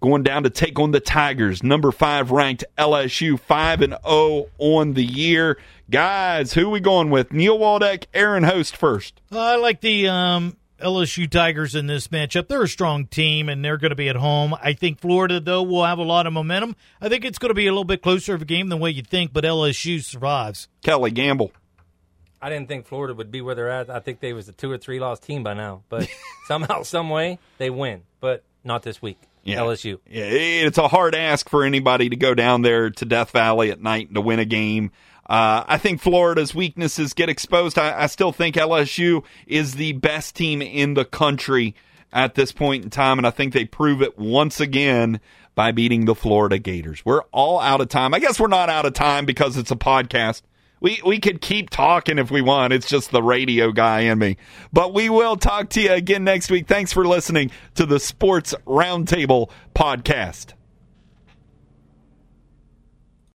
[0.00, 4.94] going down to take on the Tigers, number five ranked LSU, five and zero on
[4.94, 5.58] the year.
[5.90, 7.32] Guys, who we going with?
[7.32, 9.20] Neil Waldeck, Aaron Host first.
[9.30, 12.48] I like the um, LSU Tigers in this matchup.
[12.48, 14.54] They're a strong team, and they're going to be at home.
[14.60, 16.76] I think Florida, though, will have a lot of momentum.
[17.00, 18.94] I think it's going to be a little bit closer of a game than what
[18.94, 20.68] you think, but LSU survives.
[20.82, 21.52] Kelly Gamble.
[22.42, 23.90] I didn't think Florida would be where they're at.
[23.90, 25.82] I think they was a two or three loss team by now.
[25.88, 26.08] But
[26.48, 28.02] somehow, some way, they win.
[28.20, 29.18] But not this week.
[29.42, 29.58] Yeah.
[29.60, 29.98] LSU.
[30.06, 33.80] Yeah, it's a hard ask for anybody to go down there to Death Valley at
[33.80, 34.90] night to win a game.
[35.30, 37.78] Uh, I think Florida's weaknesses get exposed.
[37.78, 41.76] I, I still think LSU is the best team in the country
[42.12, 45.20] at this point in time, and I think they prove it once again
[45.54, 47.04] by beating the Florida Gators.
[47.04, 48.12] We're all out of time.
[48.12, 50.42] I guess we're not out of time because it's a podcast.
[50.80, 52.72] We we could keep talking if we want.
[52.72, 54.36] It's just the radio guy in me.
[54.72, 56.66] But we will talk to you again next week.
[56.66, 60.54] Thanks for listening to the Sports Roundtable podcast.